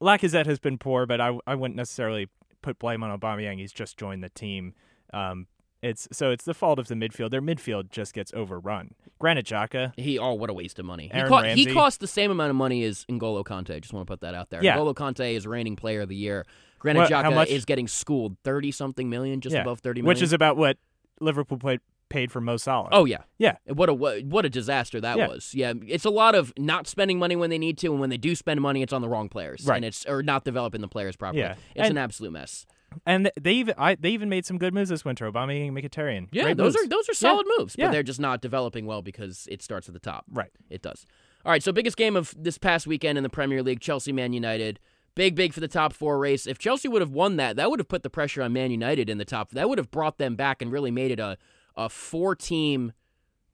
Lacazette 0.00 0.46
has 0.46 0.58
been 0.58 0.78
poor, 0.78 1.06
but 1.06 1.20
I 1.20 1.38
I 1.46 1.54
wouldn't 1.54 1.76
necessarily 1.76 2.28
put 2.62 2.78
blame 2.78 3.02
on 3.02 3.16
Aubameyang. 3.18 3.58
He's 3.58 3.72
just 3.72 3.96
joined 3.96 4.22
the 4.24 4.30
team. 4.30 4.74
Um, 5.12 5.46
it's 5.82 6.08
so 6.12 6.30
it's 6.30 6.44
the 6.44 6.54
fault 6.54 6.78
of 6.78 6.88
the 6.88 6.94
midfield. 6.94 7.30
Their 7.30 7.42
midfield 7.42 7.90
just 7.90 8.14
gets 8.14 8.32
overrun. 8.34 8.94
Granit 9.18 9.46
Xhaka, 9.46 9.92
He 9.96 10.18
oh 10.18 10.32
what 10.34 10.48
a 10.48 10.52
waste 10.52 10.78
of 10.78 10.84
money. 10.84 11.04
He, 11.04 11.12
Aaron 11.12 11.28
co- 11.28 11.42
he 11.42 11.66
cost 11.66 12.00
the 12.00 12.06
same 12.06 12.30
amount 12.30 12.50
of 12.50 12.56
money 12.56 12.82
as 12.84 13.04
N'Golo 13.10 13.44
Kante. 13.44 13.80
Just 13.80 13.92
want 13.92 14.06
to 14.06 14.10
put 14.10 14.20
that 14.20 14.34
out 14.34 14.50
there. 14.50 14.62
Yeah. 14.62 14.76
N'Golo 14.76 14.94
Kante 14.94 15.34
is 15.34 15.46
reigning 15.46 15.76
player 15.76 16.00
of 16.02 16.08
the 16.08 16.16
year. 16.16 16.44
Granit 16.82 17.02
What- 17.02 17.12
how 17.12 17.30
Xhaka 17.30 17.34
much- 17.34 17.48
is 17.48 17.64
getting 17.64 17.88
schooled 17.88 18.36
thirty 18.44 18.70
something 18.70 19.08
million, 19.08 19.40
just 19.40 19.54
Yeah, 19.54 19.62
above 19.62 19.80
thirty 19.80 20.02
million. 20.02 20.08
which 20.08 20.22
is 20.22 20.32
about 20.32 20.56
what 20.56 20.76
Liverpool 21.20 21.56
played, 21.58 21.80
paid 22.08 22.30
for 22.30 22.40
Mo 22.42 22.56
Salah. 22.58 22.88
oh 22.92 23.04
yeah, 23.06 23.22
yeah, 23.38 23.56
what 23.72 23.88
a 23.88 23.94
what, 23.94 24.22
what 24.24 24.44
a 24.44 24.50
disaster 24.50 25.00
that 25.00 25.16
Yeah. 25.16 25.28
was. 25.28 25.54
Yeah, 25.54 25.72
it's 25.86 26.04
a 26.04 26.10
lot 26.10 26.34
of 26.34 26.52
not 26.58 26.86
spending 26.86 27.18
money 27.18 27.36
when 27.36 27.48
they 27.50 27.58
need 27.58 27.78
to, 27.78 27.86
and 27.92 28.00
when 28.00 28.10
they 28.10 28.18
do 28.18 28.34
spend 28.34 28.60
money, 28.60 28.82
it's 28.82 28.92
on 28.92 29.00
the 29.00 29.08
wrong 29.08 29.28
players, 29.30 29.64
Right. 29.64 29.76
and 29.76 29.84
it's 29.84 30.04
or 30.06 30.22
not 30.22 30.44
developing 30.44 30.80
the 30.82 30.88
players 30.88 31.16
properly. 31.16 31.40
Yeah. 31.40 31.52
it's 31.74 31.88
And- 31.88 31.92
an 31.92 31.98
absolute 31.98 32.32
mess. 32.32 32.66
and 33.06 33.30
they 33.40 33.52
even 33.54 33.74
I, 33.78 33.94
they 33.94 34.10
even 34.10 34.28
made 34.28 34.44
some 34.44 34.58
good 34.58 34.74
moves 34.74 34.90
this 34.90 35.02
winter. 35.04 35.30
Aubameyang 35.30 35.68
and 35.68 35.76
Mkhitaryan. 35.78 36.28
Yeah, 36.32 36.42
Great 36.42 36.56
those 36.58 36.74
moves. 36.74 36.84
are 36.84 36.88
those 36.88 37.08
are 37.08 37.12
Yeah. 37.12 37.30
solid 37.30 37.46
moves, 37.56 37.74
but 37.76 37.84
Yeah. 37.84 37.90
they're 37.90 38.02
just 38.02 38.20
not 38.20 38.42
developing 38.42 38.84
well 38.84 39.00
because 39.00 39.48
it 39.50 39.62
starts 39.62 39.88
at 39.88 39.94
the 39.94 40.00
top. 40.00 40.24
right. 40.30 40.50
It 40.68 40.82
does. 40.82 41.06
All 41.44 41.50
right, 41.50 41.62
so 41.62 41.72
biggest 41.72 41.96
game 41.96 42.14
of 42.16 42.34
this 42.38 42.58
past 42.58 42.86
weekend 42.86 43.16
in 43.18 43.24
the 43.24 43.30
Premier 43.30 43.62
League, 43.62 43.80
Chelsea 43.80 44.12
Man 44.12 44.32
United. 44.34 44.78
Big, 45.14 45.34
big 45.34 45.52
for 45.52 45.60
the 45.60 45.68
top 45.68 45.92
four 45.92 46.18
race. 46.18 46.46
If 46.46 46.58
Chelsea 46.58 46.88
would 46.88 47.02
have 47.02 47.12
won 47.12 47.36
that, 47.36 47.56
that 47.56 47.70
would 47.70 47.80
have 47.80 47.88
put 47.88 48.02
the 48.02 48.10
pressure 48.10 48.42
on 48.42 48.52
Man 48.52 48.70
United 48.70 49.08
in 49.08 49.18
the 49.18 49.24
top. 49.24 49.50
That 49.50 49.68
would 49.68 49.78
have 49.78 49.90
brought 49.90 50.18
them 50.18 50.36
back 50.36 50.62
and 50.62 50.72
really 50.72 50.90
made 50.90 51.10
it 51.10 51.20
a 51.20 51.38
a 51.76 51.88
four 51.88 52.34
team 52.34 52.92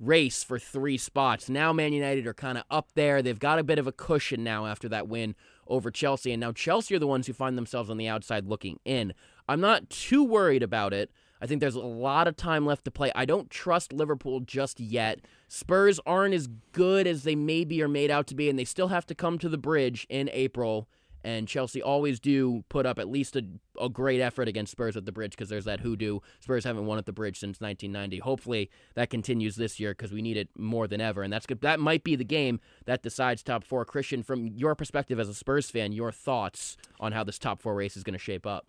race 0.00 0.44
for 0.44 0.58
three 0.58 0.96
spots. 0.96 1.48
Now 1.48 1.72
Man 1.72 1.92
United 1.92 2.26
are 2.26 2.34
kind 2.34 2.58
of 2.58 2.64
up 2.70 2.92
there. 2.94 3.22
They've 3.22 3.38
got 3.38 3.58
a 3.58 3.64
bit 3.64 3.78
of 3.78 3.86
a 3.86 3.92
cushion 3.92 4.44
now 4.44 4.66
after 4.66 4.88
that 4.88 5.08
win 5.08 5.34
over 5.66 5.90
Chelsea, 5.90 6.32
and 6.32 6.40
now 6.40 6.52
Chelsea 6.52 6.94
are 6.94 7.00
the 7.00 7.06
ones 7.06 7.26
who 7.26 7.32
find 7.32 7.58
themselves 7.58 7.90
on 7.90 7.96
the 7.96 8.08
outside 8.08 8.46
looking 8.46 8.78
in. 8.84 9.12
I'm 9.48 9.60
not 9.60 9.90
too 9.90 10.24
worried 10.24 10.62
about 10.62 10.92
it. 10.92 11.10
I 11.40 11.46
think 11.46 11.60
there's 11.60 11.74
a 11.74 11.80
lot 11.80 12.26
of 12.26 12.36
time 12.36 12.66
left 12.66 12.84
to 12.84 12.90
play. 12.90 13.12
I 13.14 13.24
don't 13.24 13.50
trust 13.50 13.92
Liverpool 13.92 14.40
just 14.40 14.80
yet. 14.80 15.20
Spurs 15.46 16.00
aren't 16.04 16.34
as 16.34 16.48
good 16.72 17.06
as 17.06 17.22
they 17.22 17.36
maybe 17.36 17.80
are 17.82 17.88
made 17.88 18.10
out 18.10 18.26
to 18.28 18.34
be, 18.34 18.48
and 18.50 18.58
they 18.58 18.64
still 18.64 18.88
have 18.88 19.06
to 19.06 19.14
come 19.14 19.38
to 19.38 19.48
the 19.48 19.58
bridge 19.58 20.06
in 20.08 20.30
April. 20.32 20.88
And 21.25 21.48
Chelsea 21.48 21.82
always 21.82 22.20
do 22.20 22.64
put 22.68 22.87
up 22.87 22.98
at 22.98 23.08
least 23.08 23.37
a, 23.37 23.42
a 23.80 23.88
great 23.88 24.20
effort 24.20 24.48
against 24.48 24.72
Spurs 24.72 24.96
at 24.96 25.04
the 25.04 25.12
bridge 25.12 25.32
because 25.32 25.48
there's 25.48 25.64
that 25.64 25.80
hoodoo. 25.80 26.20
Spurs 26.40 26.64
haven't 26.64 26.87
won 26.87 26.98
at 26.98 27.06
the 27.06 27.12
bridge 27.12 27.38
since 27.38 27.60
1990. 27.60 28.18
Hopefully 28.18 28.70
that 28.94 29.10
continues 29.10 29.56
this 29.56 29.80
year 29.80 29.92
because 29.92 30.12
we 30.12 30.22
need 30.22 30.37
it 30.37 30.48
more 30.56 30.87
than 30.87 31.00
ever. 31.00 31.22
And 31.22 31.32
that's 31.32 31.46
good. 31.46 31.60
That 31.60 31.80
might 31.80 32.04
be 32.04 32.16
the 32.16 32.25
game 32.25 32.60
that 32.87 33.02
decides 33.02 33.42
top 33.42 33.64
four. 33.64 33.84
Christian, 33.84 34.22
from 34.22 34.46
your 34.46 34.75
perspective 34.75 35.18
as 35.18 35.28
a 35.28 35.34
Spurs 35.34 35.70
fan, 35.70 35.92
your 35.92 36.12
thoughts 36.12 36.76
on 37.00 37.12
how 37.12 37.25
this 37.25 37.38
top 37.38 37.60
four 37.60 37.75
race 37.75 37.96
is 37.96 38.04
going 38.04 38.14
to 38.14 38.18
shape 38.18 38.46
up? 38.46 38.66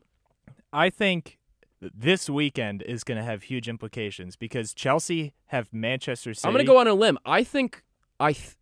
I 0.73 0.89
think 0.89 1.39
this 1.81 2.29
weekend 2.29 2.81
is 2.83 3.03
going 3.03 3.17
to 3.17 3.23
have 3.23 3.43
huge 3.43 3.69
implications 3.69 4.35
because 4.35 4.73
Chelsea 4.73 5.33
have 5.47 5.71
Manchester 5.73 6.33
City. 6.33 6.47
I'm 6.47 6.53
going 6.53 6.65
to 6.65 6.71
go 6.71 6.77
on 6.77 6.87
a 6.87 6.93
limb. 6.93 7.17
I 7.25 7.43
think 7.43 7.83
I, 8.19 8.33
th- 8.33 8.55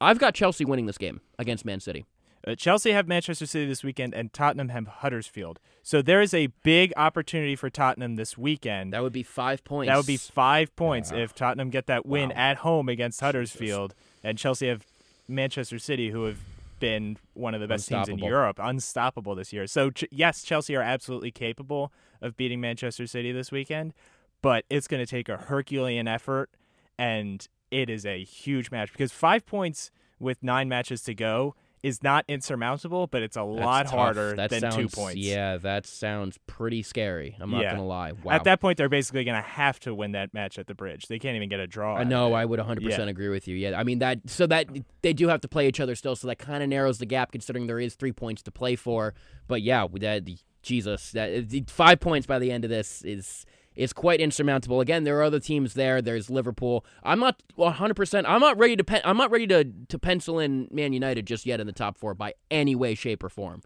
I've 0.00 0.18
got 0.18 0.34
Chelsea 0.34 0.64
winning 0.64 0.86
this 0.86 0.98
game 0.98 1.20
against 1.38 1.64
Man 1.64 1.80
City. 1.80 2.04
Uh, 2.46 2.54
Chelsea 2.54 2.92
have 2.92 3.08
Manchester 3.08 3.46
City 3.46 3.66
this 3.66 3.82
weekend, 3.82 4.12
and 4.14 4.32
Tottenham 4.32 4.68
have 4.68 4.86
Huddersfield. 4.86 5.58
So 5.82 6.02
there 6.02 6.20
is 6.20 6.34
a 6.34 6.48
big 6.62 6.92
opportunity 6.96 7.56
for 7.56 7.70
Tottenham 7.70 8.16
this 8.16 8.36
weekend. 8.36 8.92
That 8.92 9.02
would 9.02 9.12
be 9.14 9.22
five 9.22 9.64
points. 9.64 9.88
That 9.88 9.96
would 9.96 10.06
be 10.06 10.18
five 10.18 10.74
points 10.76 11.10
if 11.10 11.34
Tottenham 11.34 11.70
get 11.70 11.86
that 11.86 12.04
win 12.04 12.28
Wow. 12.30 12.34
at 12.36 12.56
home 12.58 12.88
against 12.88 13.20
Huddersfield, 13.20 13.94
and 14.22 14.36
Chelsea 14.36 14.68
have 14.68 14.84
Manchester 15.26 15.78
City, 15.78 16.10
who 16.10 16.24
have 16.24 16.38
been 16.80 17.16
one 17.32 17.54
of 17.54 17.62
the 17.62 17.66
best 17.68 17.88
teams 17.88 18.08
in 18.10 18.18
Europe, 18.18 18.58
unstoppable 18.60 19.34
this 19.34 19.52
year. 19.52 19.66
So 19.66 19.90
ch- 19.90 20.04
yes, 20.10 20.42
Chelsea 20.42 20.76
are 20.76 20.82
absolutely 20.82 21.30
capable 21.30 21.92
of 22.20 22.36
beating 22.36 22.60
Manchester 22.60 23.06
City 23.06 23.32
this 23.32 23.50
weekend, 23.50 23.94
but 24.42 24.66
it's 24.68 24.86
going 24.86 25.00
to 25.02 25.10
take 25.10 25.30
a 25.30 25.38
Herculean 25.38 26.06
effort, 26.06 26.50
and 26.98 27.46
it 27.70 27.88
is 27.88 28.04
a 28.04 28.22
huge 28.22 28.70
match 28.70 28.92
because 28.92 29.12
five 29.12 29.46
points 29.46 29.90
with 30.18 30.42
nine 30.42 30.68
matches 30.68 31.02
to 31.04 31.14
go 31.14 31.54
is 31.84 32.02
not 32.02 32.24
insurmountable, 32.28 33.06
but 33.06 33.22
it's 33.22 33.36
a 33.36 33.42
lot 33.42 33.82
tough. 33.84 33.94
harder 33.94 34.34
That 34.34 34.48
than 34.48 34.60
sounds, 34.60 34.74
two 34.76 34.88
points. 34.88 35.18
Yeah, 35.20 35.58
that 35.58 35.86
sounds 35.86 36.38
pretty 36.46 36.82
scary. 36.82 37.36
I'm 37.38 37.50
not 37.50 37.60
Yeah. 37.60 37.74
to 37.74 37.82
lie. 37.82 38.12
Wow. 38.12 38.32
At 38.32 38.44
that 38.44 38.58
point, 38.58 38.78
they're 38.78 38.88
basically 38.88 39.22
going 39.22 39.36
to 39.36 39.46
have 39.46 39.78
to 39.80 39.94
win 39.94 40.12
that 40.12 40.32
match 40.32 40.58
at 40.58 40.66
the 40.66 40.74
bridge. 40.74 41.08
They 41.08 41.18
can't 41.18 41.36
even 41.36 41.50
get 41.50 41.60
a 41.60 41.66
draw. 41.66 41.96
I 41.96 42.04
know. 42.04 42.32
I 42.32 42.46
would 42.46 42.58
100% 42.58 43.08
agree 43.08 43.28
with 43.28 43.46
you. 43.46 43.54
Yeah. 43.54 43.78
I 43.78 43.84
mean 43.84 43.98
that. 43.98 44.30
So 44.30 44.46
that 44.46 44.68
they 45.02 45.12
do 45.12 45.28
have 45.28 45.42
to 45.42 45.48
play 45.48 45.68
each 45.68 45.78
other 45.78 45.94
still. 45.94 46.16
So 46.16 46.26
that 46.28 46.38
kind 46.38 46.62
of 46.62 46.70
narrows 46.70 46.96
the 46.98 47.06
gap, 47.06 47.32
considering 47.32 47.66
there 47.66 47.78
is 47.78 47.96
three 47.96 48.12
points 48.12 48.40
to 48.44 48.50
play 48.50 48.76
for. 48.76 49.12
But 49.46 49.60
yeah, 49.60 49.86
that 50.00 50.26
Jesus, 50.62 51.12
that 51.12 51.64
five 51.68 52.00
points 52.00 52.26
by 52.26 52.38
the 52.38 52.50
end 52.50 52.64
of 52.64 52.70
this 52.70 53.02
is 53.02 53.44
is 53.76 53.92
quite 53.92 54.20
insurmountable. 54.20 54.80
Again, 54.80 55.04
there 55.04 55.18
are 55.18 55.22
other 55.22 55.40
teams 55.40 55.74
there. 55.74 56.00
There's 56.00 56.30
Liverpool. 56.30 56.84
I'm 57.02 57.18
not 57.20 57.42
100. 57.56 57.94
percent 57.94 58.26
I'm 58.28 58.40
not 58.40 58.56
ready 58.58 58.76
to. 58.76 58.84
Pen, 58.84 59.00
I'm 59.04 59.16
not 59.16 59.30
ready 59.30 59.46
to 59.48 59.64
to 59.88 59.98
pencil 59.98 60.38
in 60.38 60.68
Man 60.70 60.92
United 60.92 61.26
just 61.26 61.46
yet 61.46 61.60
in 61.60 61.66
the 61.66 61.72
top 61.72 61.98
four 61.98 62.14
by 62.14 62.34
any 62.50 62.74
way, 62.74 62.94
shape, 62.94 63.22
or 63.24 63.28
form. 63.28 63.62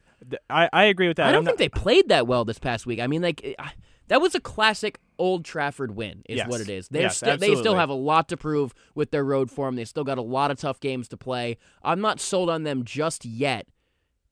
I, 0.50 0.68
I 0.72 0.84
agree 0.84 1.08
with 1.08 1.16
that. 1.18 1.28
I 1.28 1.32
don't 1.32 1.40
I'm 1.40 1.44
think 1.44 1.54
not- 1.54 1.58
they 1.58 1.68
played 1.68 2.08
that 2.08 2.26
well 2.26 2.44
this 2.44 2.58
past 2.58 2.86
week. 2.86 3.00
I 3.00 3.06
mean, 3.06 3.22
like 3.22 3.54
I- 3.58 3.72
that 4.08 4.22
was 4.22 4.34
a 4.34 4.40
classic 4.40 4.98
Old 5.18 5.44
Trafford 5.44 5.94
win, 5.94 6.22
is 6.26 6.38
Yes. 6.38 6.48
what 6.48 6.62
it 6.62 6.70
is. 6.70 6.88
Yes, 6.90 7.18
sti- 7.18 7.36
they 7.36 7.54
still 7.54 7.74
have 7.74 7.90
a 7.90 7.94
lot 7.94 8.30
to 8.30 8.38
prove 8.38 8.72
with 8.94 9.10
their 9.10 9.22
road 9.22 9.50
form. 9.50 9.76
They 9.76 9.84
still 9.84 10.02
got 10.04 10.16
a 10.16 10.22
lot 10.22 10.50
of 10.50 10.58
tough 10.58 10.80
games 10.80 11.08
to 11.08 11.18
play. 11.18 11.58
I'm 11.82 12.00
not 12.00 12.18
sold 12.18 12.48
on 12.48 12.62
them 12.62 12.84
just 12.84 13.26
yet 13.26 13.66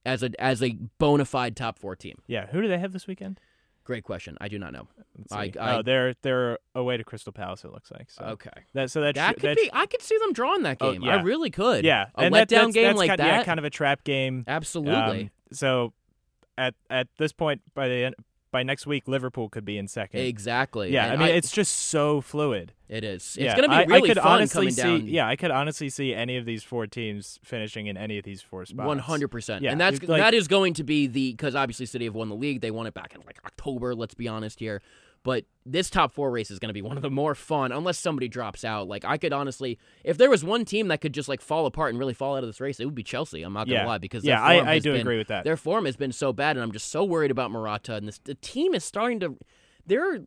as 0.07 0.23
a 0.23 0.31
as 0.41 0.62
a 0.62 0.79
bona 0.99 1.27
fide 1.27 1.57
top 1.57 1.79
four 1.79 1.95
team. 1.95 2.17
Yeah, 2.27 2.47
who 2.47 2.62
do 2.62 2.69
they 2.69 2.79
have 2.79 2.93
this 2.95 3.07
weekend? 3.07 3.39
Great 3.87 4.03
question. 4.03 4.37
I 4.40 4.49
do 4.49 4.59
not 4.59 4.72
know. 4.72 4.88
I- 5.31 5.53
I- 5.59 5.77
oh, 5.77 5.83
they're 5.83 6.14
they're 6.22 6.59
away 6.75 6.96
to 6.96 7.05
Crystal 7.05 7.33
Palace. 7.33 7.64
It 7.64 7.70
looks 7.72 7.90
like. 7.92 8.11
So 8.11 8.25
Okay, 8.25 8.51
that 8.75 8.90
so 8.90 9.01
that 9.01 9.14
that 9.14 9.31
sh- 9.31 9.40
could 9.40 9.51
that 9.51 9.57
be. 9.57 9.70
I 9.72 9.87
could 9.87 10.03
see 10.03 10.18
them 10.18 10.33
drawing 10.33 10.62
that 10.64 10.79
Oh, 10.81 10.92
game. 10.92 11.03
yeah. 11.03 11.16
I 11.16 11.22
really 11.22 11.51
could. 11.51 11.85
yeah, 11.85 12.07
a 12.16 12.22
and 12.22 12.35
that- 12.35 12.49
letdown 12.49 12.51
that's- 12.51 12.75
game 12.75 12.85
that's 12.87 12.99
like 12.99 13.09
kind, 13.11 13.20
that. 13.20 13.27
Yeah, 13.27 13.44
kind 13.44 13.59
of 13.61 13.64
a 13.64 13.70
trap 13.70 14.03
game. 14.03 14.42
Absolutely. 14.49 15.22
Um, 15.22 15.31
so 15.53 15.92
at 16.59 16.75
at 16.90 17.07
this 17.16 17.33
point, 17.33 17.62
by 17.75 17.87
the 17.87 17.94
end, 18.07 18.16
by 18.57 18.62
next 18.62 18.87
week, 18.87 19.07
Liverpool 19.07 19.51
could 19.51 19.64
be 19.66 19.77
in 19.77 19.87
second. 19.87 20.21
exactly. 20.21 20.90
Yeah, 20.90 21.12
And 21.12 21.23
I 21.23 21.27
mean 21.27 21.35
it's 21.37 21.51
just 21.51 21.75
so 21.75 22.23
fluid. 22.23 22.73
it 22.88 23.05
is. 23.05 23.23
It's 23.23 23.37
yeah, 23.38 23.55
going 23.55 23.64
to 23.64 23.69
be 23.69 23.75
I, 23.75 23.83
really 23.85 24.11
I 24.11 24.14
could 24.14 24.23
fun 24.23 24.33
honestly 24.33 24.59
coming 24.71 24.75
see. 24.75 24.83
down. 24.83 25.07
Yeah, 25.07 25.29
I 25.29 25.37
could 25.37 25.51
honestly 25.51 25.90
see 25.90 26.14
any 26.14 26.38
of 26.38 26.47
these 26.47 26.62
four 26.64 26.87
teams 26.87 27.38
finishing 27.45 27.87
in 27.87 27.97
any 27.99 28.16
of 28.16 28.25
these 28.25 28.40
four 28.40 28.64
spots. 28.64 28.87
One 28.87 28.99
hundred 28.99 29.29
percent, 29.29 29.62
Yeah, 29.62 29.73
and 29.73 29.81
that's 29.81 30.01
like- 30.03 30.21
that 30.21 30.33
is 30.33 30.49
going 30.49 30.73
to 30.75 30.85
be 30.85 31.07
the 31.07 31.33
because 31.33 31.55
obviously 31.55 31.85
City 31.87 32.07
have 32.07 32.14
won 32.14 32.29
the 32.31 32.35
league. 32.37 32.62
They 32.62 32.71
won 32.71 32.87
it 32.87 32.95
back 32.95 33.14
in 33.14 33.21
like 33.27 33.38
October. 33.45 33.95
Let's 33.95 34.14
be 34.14 34.27
honest 34.27 34.59
here, 34.61 34.81
but 35.27 35.45
this 35.67 35.91
top 35.91 36.12
four 36.12 36.31
race 36.31 36.53
is 36.53 36.61
going 36.61 36.69
to 36.69 36.73
be 36.73 36.83
one 36.83 36.97
of 36.97 37.03
the 37.03 37.11
more 37.11 37.35
fun 37.35 37.73
unless 37.73 37.99
somebody 37.99 38.29
drops 38.29 38.65
out. 38.65 38.87
Like 38.87 39.05
I 39.05 39.19
could 39.19 39.33
honestly, 39.33 39.77
if 40.05 40.17
there 40.17 40.31
was 40.31 40.45
one 40.45 40.65
team 40.65 40.87
that 40.89 41.01
could 41.01 41.12
just 41.12 41.29
like 41.29 41.41
fall 41.41 41.67
apart 41.67 41.91
and 41.91 41.99
really 41.99 42.15
fall 42.15 42.37
out 42.37 42.45
of 42.45 42.49
this 42.49 42.61
race, 42.61 42.79
it 42.79 42.85
would 42.85 42.95
be 42.95 43.03
Chelsea. 43.03 43.43
I'm 43.43 43.53
not 43.53 43.67
gonna 43.67 43.81
Yeah. 43.81 43.87
lie 43.87 43.99
because 43.99 44.23
Yeah, 44.25 44.41
I, 44.41 44.75
I 44.75 44.79
do 44.79 44.93
been- 44.93 45.01
agree 45.01 45.19
with 45.19 45.27
that. 45.27 45.43
Their 45.43 45.57
form 45.57 45.85
has 45.87 45.97
been 45.97 46.12
so 46.12 46.33
bad, 46.33 46.57
and 46.57 46.62
I'm 46.62 46.71
just 46.71 46.89
so 46.93 47.03
worried 47.03 47.33
about 47.33 47.51
Morata. 47.51 47.97
And 47.97 48.07
this 48.07 48.19
the 48.19 48.35
team 48.37 48.73
is 48.73 48.85
starting 48.85 49.19
to, 49.21 49.37
their 49.85 50.21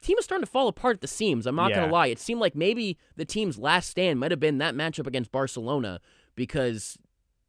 team 0.00 0.18
is 0.18 0.24
starting 0.24 0.44
to 0.44 0.50
fall 0.50 0.66
apart 0.66 0.96
at 0.96 1.00
the 1.02 1.06
seams. 1.08 1.46
I'm 1.46 1.54
not 1.56 1.70
Yeah. 1.70 1.80
gonna 1.82 1.92
lie. 1.92 2.08
It 2.08 2.18
seemed 2.18 2.40
like 2.40 2.56
maybe 2.56 2.98
the 3.16 3.24
team's 3.24 3.58
last 3.58 3.88
stand 3.90 4.18
might 4.18 4.32
have 4.32 4.40
been 4.40 4.58
that 4.58 4.74
matchup 4.74 5.06
against 5.06 5.30
Barcelona 5.30 6.00
because 6.34 6.98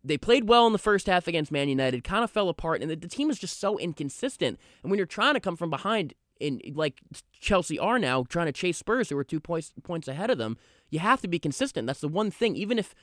they 0.04 0.18
played 0.18 0.48
well 0.50 0.68
in 0.68 0.74
the 0.74 0.78
first 0.80 1.08
half 1.08 1.28
against 1.28 1.52
Man 1.52 1.70
United, 1.70 2.04
kind 2.04 2.24
of 2.24 2.30
fell 2.30 2.50
apart, 2.50 2.82
and 2.82 2.92
the, 2.92 2.96
the 2.96 3.08
team 3.08 3.30
is 3.30 3.40
just 3.40 3.60
so 3.60 3.80
inconsistent. 3.80 4.60
And 4.84 4.92
when 4.92 4.98
you're 4.98 5.06
trying 5.08 5.34
to 5.36 5.40
come 5.40 5.56
from 5.56 5.70
behind, 5.70 6.14
in 6.40 6.62
like 6.74 7.02
Chelsea 7.40 7.80
are 7.80 8.00
now 8.00 8.24
trying 8.28 8.48
to 8.48 8.52
chase 8.52 8.78
Spurs, 8.78 9.10
who 9.10 9.18
are 9.18 9.24
two 9.24 9.40
points 9.40 9.74
points 9.84 10.08
ahead 10.08 10.30
of 10.30 10.38
them, 10.38 10.58
you 10.90 11.00
have 11.00 11.22
to 11.22 11.28
be 11.28 11.40
consistent. 11.40 11.88
That's 11.88 12.02
the 12.02 12.08
one 12.08 12.32
thing. 12.32 12.56
Even 12.56 12.80
if 12.80 12.94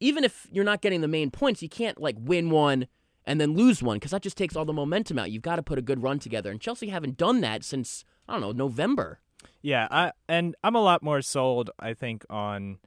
even 0.00 0.24
if 0.24 0.46
you're 0.50 0.64
not 0.64 0.80
getting 0.80 1.00
the 1.00 1.08
main 1.08 1.30
points, 1.30 1.62
you 1.62 1.68
can't 1.68 2.00
like 2.00 2.16
win 2.18 2.50
one 2.50 2.86
and 3.24 3.40
then 3.40 3.54
lose 3.54 3.82
one 3.82 3.96
because 3.96 4.10
that 4.12 4.22
just 4.22 4.36
takes 4.36 4.56
all 4.56 4.64
the 4.64 4.72
momentum 4.72 5.18
out. 5.18 5.30
You've 5.30 5.42
got 5.42 5.56
to 5.56 5.62
put 5.62 5.78
a 5.78 5.82
good 5.82 6.02
run 6.02 6.18
together, 6.18 6.50
and 6.50 6.60
Chelsea 6.60 6.88
haven't 6.88 7.16
done 7.16 7.40
that 7.42 7.64
since 7.64 8.04
I 8.28 8.32
don't 8.32 8.40
know 8.40 8.52
November. 8.52 9.20
Yeah, 9.62 9.86
I, 9.90 10.12
and 10.28 10.56
I'm 10.64 10.74
a 10.74 10.80
lot 10.80 11.02
more 11.02 11.22
sold, 11.22 11.70
I 11.78 11.94
think, 11.94 12.24
on 12.30 12.78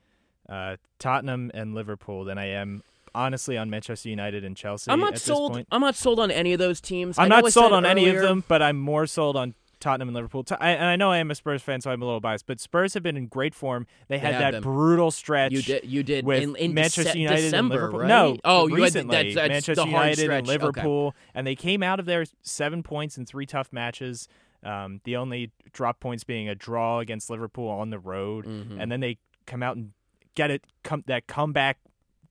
uh, 0.49 0.77
Tottenham 0.99 1.51
and 1.53 1.73
Liverpool 1.73 2.25
than 2.25 2.37
I 2.37 2.47
am, 2.47 2.83
honestly, 3.13 3.57
on 3.57 3.69
Manchester 3.69 4.09
United 4.09 4.43
and 4.43 4.55
Chelsea. 4.55 4.91
I'm 4.91 4.99
at 5.01 5.03
not 5.03 5.13
this 5.13 5.23
sold. 5.23 5.53
point. 5.53 5.67
I'm 5.71 5.81
not 5.81 5.95
sold 5.95 6.19
on 6.19 6.31
any 6.31 6.53
of 6.53 6.59
those 6.59 6.81
teams. 6.81 7.17
I'm 7.17 7.29
not 7.29 7.51
sold 7.51 7.73
on 7.73 7.85
any 7.85 8.09
of 8.09 8.21
them, 8.21 8.43
but 8.47 8.61
I'm 8.61 8.77
more 8.77 9.07
sold 9.07 9.35
on 9.37 9.53
Tottenham 9.82 10.08
and 10.08 10.15
Liverpool. 10.15 10.44
To- 10.46 10.63
I, 10.63 10.70
and 10.72 10.86
I 10.86 10.96
know 10.96 11.12
I 11.12 11.17
am 11.17 11.30
a 11.32 11.36
Spurs 11.36 11.62
fan, 11.62 11.82
so 11.82 11.91
I'm 11.91 12.02
a 12.02 12.06
little 12.06 12.20
biased. 12.22 12.46
But 12.46 12.60
Spurs 12.62 12.94
have 12.94 13.04
been 13.04 13.17
in 13.17 13.28
great 13.28 13.54
form. 13.54 13.88
They 14.08 14.17
had 14.20 14.34
have 14.34 14.41
that 14.41 14.52
been. 14.54 14.63
brutal 14.63 15.12
stretch. 15.12 15.52
You 15.52 15.62
did. 15.62 15.84
You 15.86 16.04
did 16.04 16.26
with 16.26 16.41
in, 16.44 16.56
in 16.56 16.74
Manchester 16.74 17.12
Dece- 17.12 17.15
United 17.15 17.41
December, 17.41 17.74
and 17.76 17.82
Liverpool. 17.82 18.00
right? 18.02 18.08
No, 18.08 18.38
oh, 18.46 18.67
you 18.67 18.76
had 18.76 18.84
recently 18.84 19.15
that's, 19.24 19.36
that's 19.36 19.50
Manchester 19.50 19.86
United 19.88 20.17
stretch. 20.20 20.39
and 20.39 20.48
Okay. 20.50 20.58
Liverpool, 20.65 21.15
and 21.34 21.46
they 21.46 21.56
came 21.56 21.84
out 21.84 22.00
of 22.00 22.06
there 22.06 22.24
seven 22.41 22.84
points 22.84 23.17
in 23.17 23.26
three 23.26 23.46
tough 23.46 23.74
matches. 23.74 24.28
Um, 24.63 25.02
the 25.06 25.15
only 25.15 25.52
drop 25.74 26.00
points 26.00 26.24
being 26.24 26.48
a 26.48 26.54
draw 26.56 27.00
against 27.00 27.30
Liverpool 27.32 27.67
on 27.67 27.89
the 27.89 27.98
road, 28.00 28.46
Mhm. 28.46 28.78
and 28.80 28.91
then 28.91 29.00
they 29.00 29.17
come 29.48 29.63
out 29.63 29.76
and 29.76 29.91
get 30.36 30.52
it 30.52 30.63
come 30.84 31.04
that 31.08 31.26
comeback 31.28 31.80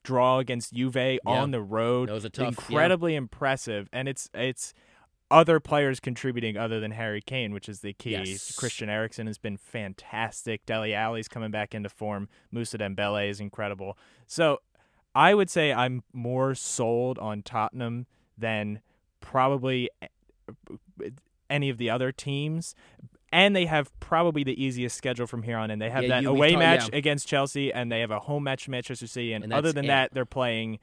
draw 0.03 0.39
against 0.39 0.73
Juve 0.73 1.19
on 1.25 1.51
the 1.51 1.61
road. 1.61 2.09
That 2.09 2.13
was 2.13 2.25
a 2.25 2.29
tough- 2.29 2.43
yeah. 2.43 2.47
incredibly 2.49 3.15
impressive, 3.15 3.89
and 3.93 4.07
it's 4.07 4.29
it's 4.33 4.73
other 5.31 5.59
players 5.59 5.99
contributing 5.99 6.57
other 6.57 6.79
than 6.79 6.91
Harry 6.91 7.21
Kane, 7.21 7.53
which 7.53 7.67
is 7.69 7.79
the 7.79 7.93
key. 7.93 8.11
Yes. 8.11 8.53
Christian 8.55 8.89
Eriksen 8.89 9.25
has 9.27 9.37
been 9.37 9.57
fantastic. 9.57 10.65
Dele 10.65 10.93
Alli's 10.93 11.27
coming 11.27 11.49
back 11.51 11.73
into 11.73 11.89
form. 11.89 12.27
Musa 12.51 12.77
Dembele 12.77 13.29
is 13.29 13.39
incredible. 13.39 13.97
So 14.27 14.59
I 15.15 15.33
would 15.33 15.49
say 15.49 15.73
I'm 15.73 16.03
more 16.13 16.53
sold 16.55 17.17
on 17.19 17.41
Tottenham 17.41 18.05
than 18.37 18.81
probably 19.21 19.89
eh, 20.01 20.07
eh, 21.03 21.09
any 21.49 21.69
of 21.69 21.77
the 21.77 21.89
other 21.89 22.11
teams. 22.11 22.75
And 23.33 23.55
they 23.55 23.65
have 23.65 23.97
probably 24.01 24.43
the 24.43 24.61
easiest 24.61 24.97
schedule 24.97 25.25
from 25.25 25.43
here 25.43 25.57
on 25.57 25.71
in. 25.71 25.79
They 25.79 25.89
have 25.89 26.03
Yeah, 26.03 26.09
that 26.09 26.23
you- 26.23 26.29
away 26.29 26.55
match 26.57 26.89
yeah. 26.91 26.97
against 26.97 27.27
Chelsea, 27.29 27.71
and 27.71 27.89
they 27.89 28.01
have 28.01 28.11
a 28.11 28.19
home 28.19 28.43
match 28.43 28.67
Manchester 28.67 29.07
City. 29.07 29.31
And, 29.31 29.45
And 29.45 29.53
other 29.53 29.71
than 29.71 29.85
it. 29.85 29.87
that, 29.87 30.13
they're 30.13 30.25
playing 30.25 30.79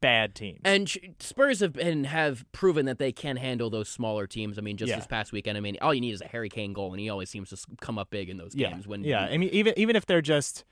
bad 0.00 0.34
teams. 0.34 0.60
And 0.64 0.90
Spurs 1.20 1.60
have 1.60 1.74
been 1.74 2.04
have 2.04 2.44
proven 2.52 2.86
that 2.86 2.98
they 2.98 3.12
can 3.12 3.36
handle 3.36 3.70
those 3.70 3.88
smaller 3.88 4.26
teams. 4.26 4.58
I 4.58 4.60
mean, 4.60 4.76
just 4.76 4.90
Yeah. 4.90 4.96
this 4.96 5.06
past 5.06 5.32
weekend, 5.32 5.58
I 5.58 5.60
mean, 5.60 5.76
all 5.80 5.94
you 5.94 6.00
need 6.00 6.12
is 6.12 6.20
a 6.20 6.26
Harry 6.26 6.48
Kane 6.48 6.72
goal, 6.72 6.92
and 6.92 7.00
he 7.00 7.08
always 7.08 7.30
seems 7.30 7.50
to 7.50 7.56
come 7.80 7.98
up 7.98 8.10
big 8.10 8.28
in 8.28 8.36
those 8.36 8.54
yeah, 8.54 8.70
games. 8.70 8.86
When 8.86 9.04
yeah. 9.04 9.24
I 9.24 9.36
mean, 9.36 9.50
even 9.50 9.74
even 9.76 9.96
if 9.96 10.06
they're 10.06 10.22
just 10.22 10.64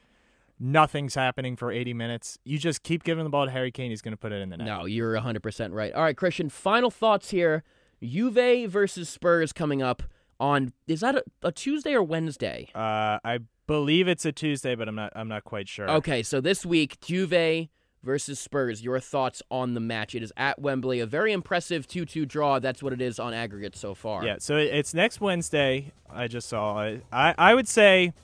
nothing's 0.58 1.14
happening 1.14 1.56
for 1.56 1.70
80 1.70 1.94
minutes. 1.94 2.38
You 2.44 2.58
just 2.58 2.82
keep 2.82 3.04
giving 3.04 3.24
the 3.24 3.30
ball 3.30 3.44
to 3.44 3.50
Harry 3.50 3.70
Kane. 3.70 3.90
He's 3.90 4.00
going 4.00 4.12
to 4.12 4.18
put 4.18 4.32
it 4.32 4.40
in 4.40 4.48
the 4.48 4.56
net. 4.56 4.66
No, 4.66 4.86
you're 4.86 5.14
100% 5.14 5.72
right. 5.72 5.92
All 5.92 6.02
right, 6.02 6.16
Christian, 6.16 6.48
final 6.48 6.90
thoughts 6.90 7.30
here. 7.30 7.62
Juve 8.02 8.70
versus 8.70 9.08
Spurs 9.08 9.52
coming 9.52 9.82
up 9.82 10.02
on 10.38 10.72
is 10.86 11.00
that 11.00 11.16
a, 11.16 11.24
a 11.42 11.52
Tuesday 11.52 11.94
or 11.94 12.02
Wednesday? 12.02 12.68
Uh, 12.74 13.18
I 13.24 13.40
believe 13.66 14.06
it's 14.08 14.24
a 14.24 14.32
Tuesday, 14.32 14.74
but 14.74 14.88
I'm 14.88 14.94
not. 14.94 15.12
I'm 15.16 15.28
not 15.28 15.44
quite 15.44 15.68
sure. 15.68 15.90
Okay, 15.90 16.22
so 16.22 16.40
this 16.40 16.66
week, 16.66 17.00
Juve 17.00 17.68
versus 18.06 18.40
Spurs. 18.40 18.82
Your 18.82 18.98
thoughts 19.00 19.42
on 19.50 19.74
the 19.74 19.80
match? 19.80 20.14
It 20.14 20.22
is 20.22 20.32
at 20.38 20.58
Wembley, 20.58 21.00
a 21.00 21.06
very 21.06 21.32
impressive 21.32 21.86
two-two 21.86 22.24
draw. 22.24 22.58
That's 22.58 22.82
what 22.82 22.94
it 22.94 23.02
is 23.02 23.18
on 23.18 23.34
aggregate 23.34 23.76
so 23.76 23.94
far. 23.94 24.24
Yeah. 24.24 24.36
So 24.38 24.56
it's 24.56 24.94
next 24.94 25.20
Wednesday. 25.20 25.92
I 26.08 26.28
just 26.28 26.48
saw. 26.48 26.78
I 27.12 27.34
I 27.36 27.54
would 27.54 27.68
say 27.68 28.14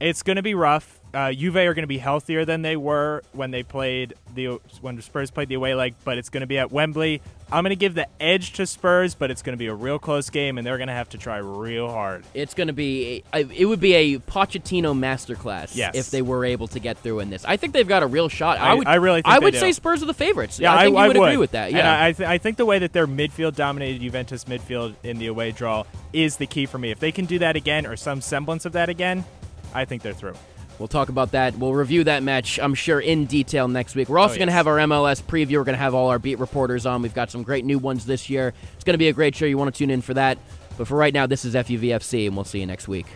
it's 0.00 0.22
going 0.22 0.36
to 0.36 0.42
be 0.42 0.54
rough. 0.54 0.95
Uh, 1.14 1.32
Juve 1.32 1.56
are 1.56 1.72
going 1.72 1.82
to 1.84 1.86
be 1.86 1.96
healthier 1.98 2.44
than 2.44 2.60
they 2.60 2.76
were 2.76 3.22
when 3.32 3.50
they 3.50 3.62
played 3.62 4.14
the 4.34 4.60
when 4.82 4.96
the 4.96 5.02
Spurs 5.02 5.30
played 5.30 5.48
the 5.48 5.54
away 5.54 5.74
leg, 5.74 5.94
but 6.04 6.18
it's 6.18 6.28
going 6.28 6.42
to 6.42 6.46
be 6.46 6.58
at 6.58 6.70
Wembley. 6.70 7.22
I'm 7.50 7.62
going 7.62 7.70
to 7.70 7.76
give 7.76 7.94
the 7.94 8.08
edge 8.20 8.52
to 8.54 8.66
Spurs, 8.66 9.14
but 9.14 9.30
it's 9.30 9.40
going 9.40 9.54
to 9.54 9.58
be 9.58 9.68
a 9.68 9.74
real 9.74 9.98
close 10.00 10.28
game, 10.30 10.58
and 10.58 10.66
they're 10.66 10.76
going 10.78 10.88
to 10.88 10.92
have 10.94 11.08
to 11.10 11.18
try 11.18 11.38
real 11.38 11.88
hard. 11.88 12.24
It's 12.34 12.52
going 12.54 12.66
to 12.66 12.72
be 12.72 13.22
a, 13.32 13.46
it 13.48 13.64
would 13.66 13.78
be 13.80 13.94
a 13.94 14.18
Pochettino 14.18 14.98
masterclass 14.98 15.74
Yes. 15.76 15.94
if 15.94 16.10
they 16.10 16.22
were 16.22 16.44
able 16.44 16.66
to 16.68 16.80
get 16.80 16.98
through 16.98 17.20
in 17.20 17.30
this. 17.30 17.44
I 17.44 17.56
think 17.56 17.72
they've 17.72 17.86
got 17.88 18.02
a 18.02 18.06
real 18.06 18.28
shot. 18.28 18.58
I, 18.58 18.72
I- 18.72 18.74
would 18.74 18.86
I 18.88 18.94
really 18.96 19.22
think 19.22 19.32
I 19.32 19.38
would 19.38 19.54
do. 19.54 19.60
say 19.60 19.72
Spurs 19.72 20.02
are 20.02 20.06
the 20.06 20.12
favorites. 20.12 20.58
Yeah, 20.58 20.74
I 20.74 20.82
think 20.82 20.88
you 20.96 21.02
would, 21.06 21.16
would 21.16 21.28
agree 21.28 21.36
with 21.36 21.52
that. 21.52 21.68
And 21.68 21.76
Yeah. 21.76 21.98
I, 21.98 22.08
I, 22.08 22.12
th- 22.12 22.28
I 22.28 22.38
think 22.38 22.56
the 22.56 22.66
way 22.66 22.80
that 22.80 22.92
their 22.92 23.06
midfield 23.06 23.54
dominated 23.54 24.00
Juventus 24.02 24.44
midfield 24.44 24.96
in 25.04 25.18
the 25.18 25.28
away 25.28 25.52
draw 25.52 25.84
is 26.12 26.36
the 26.38 26.46
key 26.46 26.66
for 26.66 26.78
me. 26.78 26.90
If 26.90 26.98
they 26.98 27.12
can 27.12 27.24
do 27.26 27.38
that 27.38 27.54
again, 27.56 27.86
or 27.86 27.96
some 27.96 28.20
semblance 28.20 28.64
of 28.66 28.72
that 28.72 28.88
again, 28.88 29.24
I 29.72 29.84
think 29.84 30.02
they're 30.02 30.12
through. 30.12 30.34
We'll 30.78 30.88
talk 30.88 31.08
about 31.08 31.32
that. 31.32 31.56
We'll 31.56 31.72
review 31.74 32.04
that 32.04 32.22
match, 32.22 32.58
I'm 32.60 32.74
sure, 32.74 33.00
in 33.00 33.24
detail 33.24 33.66
next 33.66 33.94
week. 33.94 34.08
We're 34.10 34.18
also 34.18 34.34
Oh, 34.34 34.38
going 34.38 34.48
to 34.48 34.52
have 34.52 34.66
our 34.66 34.76
MLS 34.76 35.22
preview. 35.22 35.52
We're 35.56 35.64
going 35.64 35.74
to 35.76 35.82
have 35.82 35.94
all 35.94 36.08
our 36.08 36.18
beat 36.18 36.38
reporters 36.38 36.84
on. 36.84 37.00
We've 37.00 37.14
got 37.14 37.30
some 37.30 37.42
great 37.42 37.64
new 37.64 37.78
ones 37.78 38.04
this 38.04 38.28
year. 38.28 38.52
It's 38.74 38.84
going 38.84 38.94
to 38.94 38.98
be 38.98 39.08
a 39.08 39.12
great 39.14 39.34
show. 39.34 39.46
You 39.46 39.56
want 39.56 39.74
to 39.74 39.78
tune 39.78 39.90
in 39.90 40.02
for 40.02 40.12
that. 40.14 40.36
But 40.76 40.86
for 40.86 40.96
right 40.96 41.14
now, 41.14 41.26
this 41.26 41.46
is 41.46 41.54
FUVFC, 41.54 42.26
and 42.26 42.36
we'll 42.36 42.44
see 42.44 42.60
you 42.60 42.66
next 42.66 42.88
week. 42.88 43.06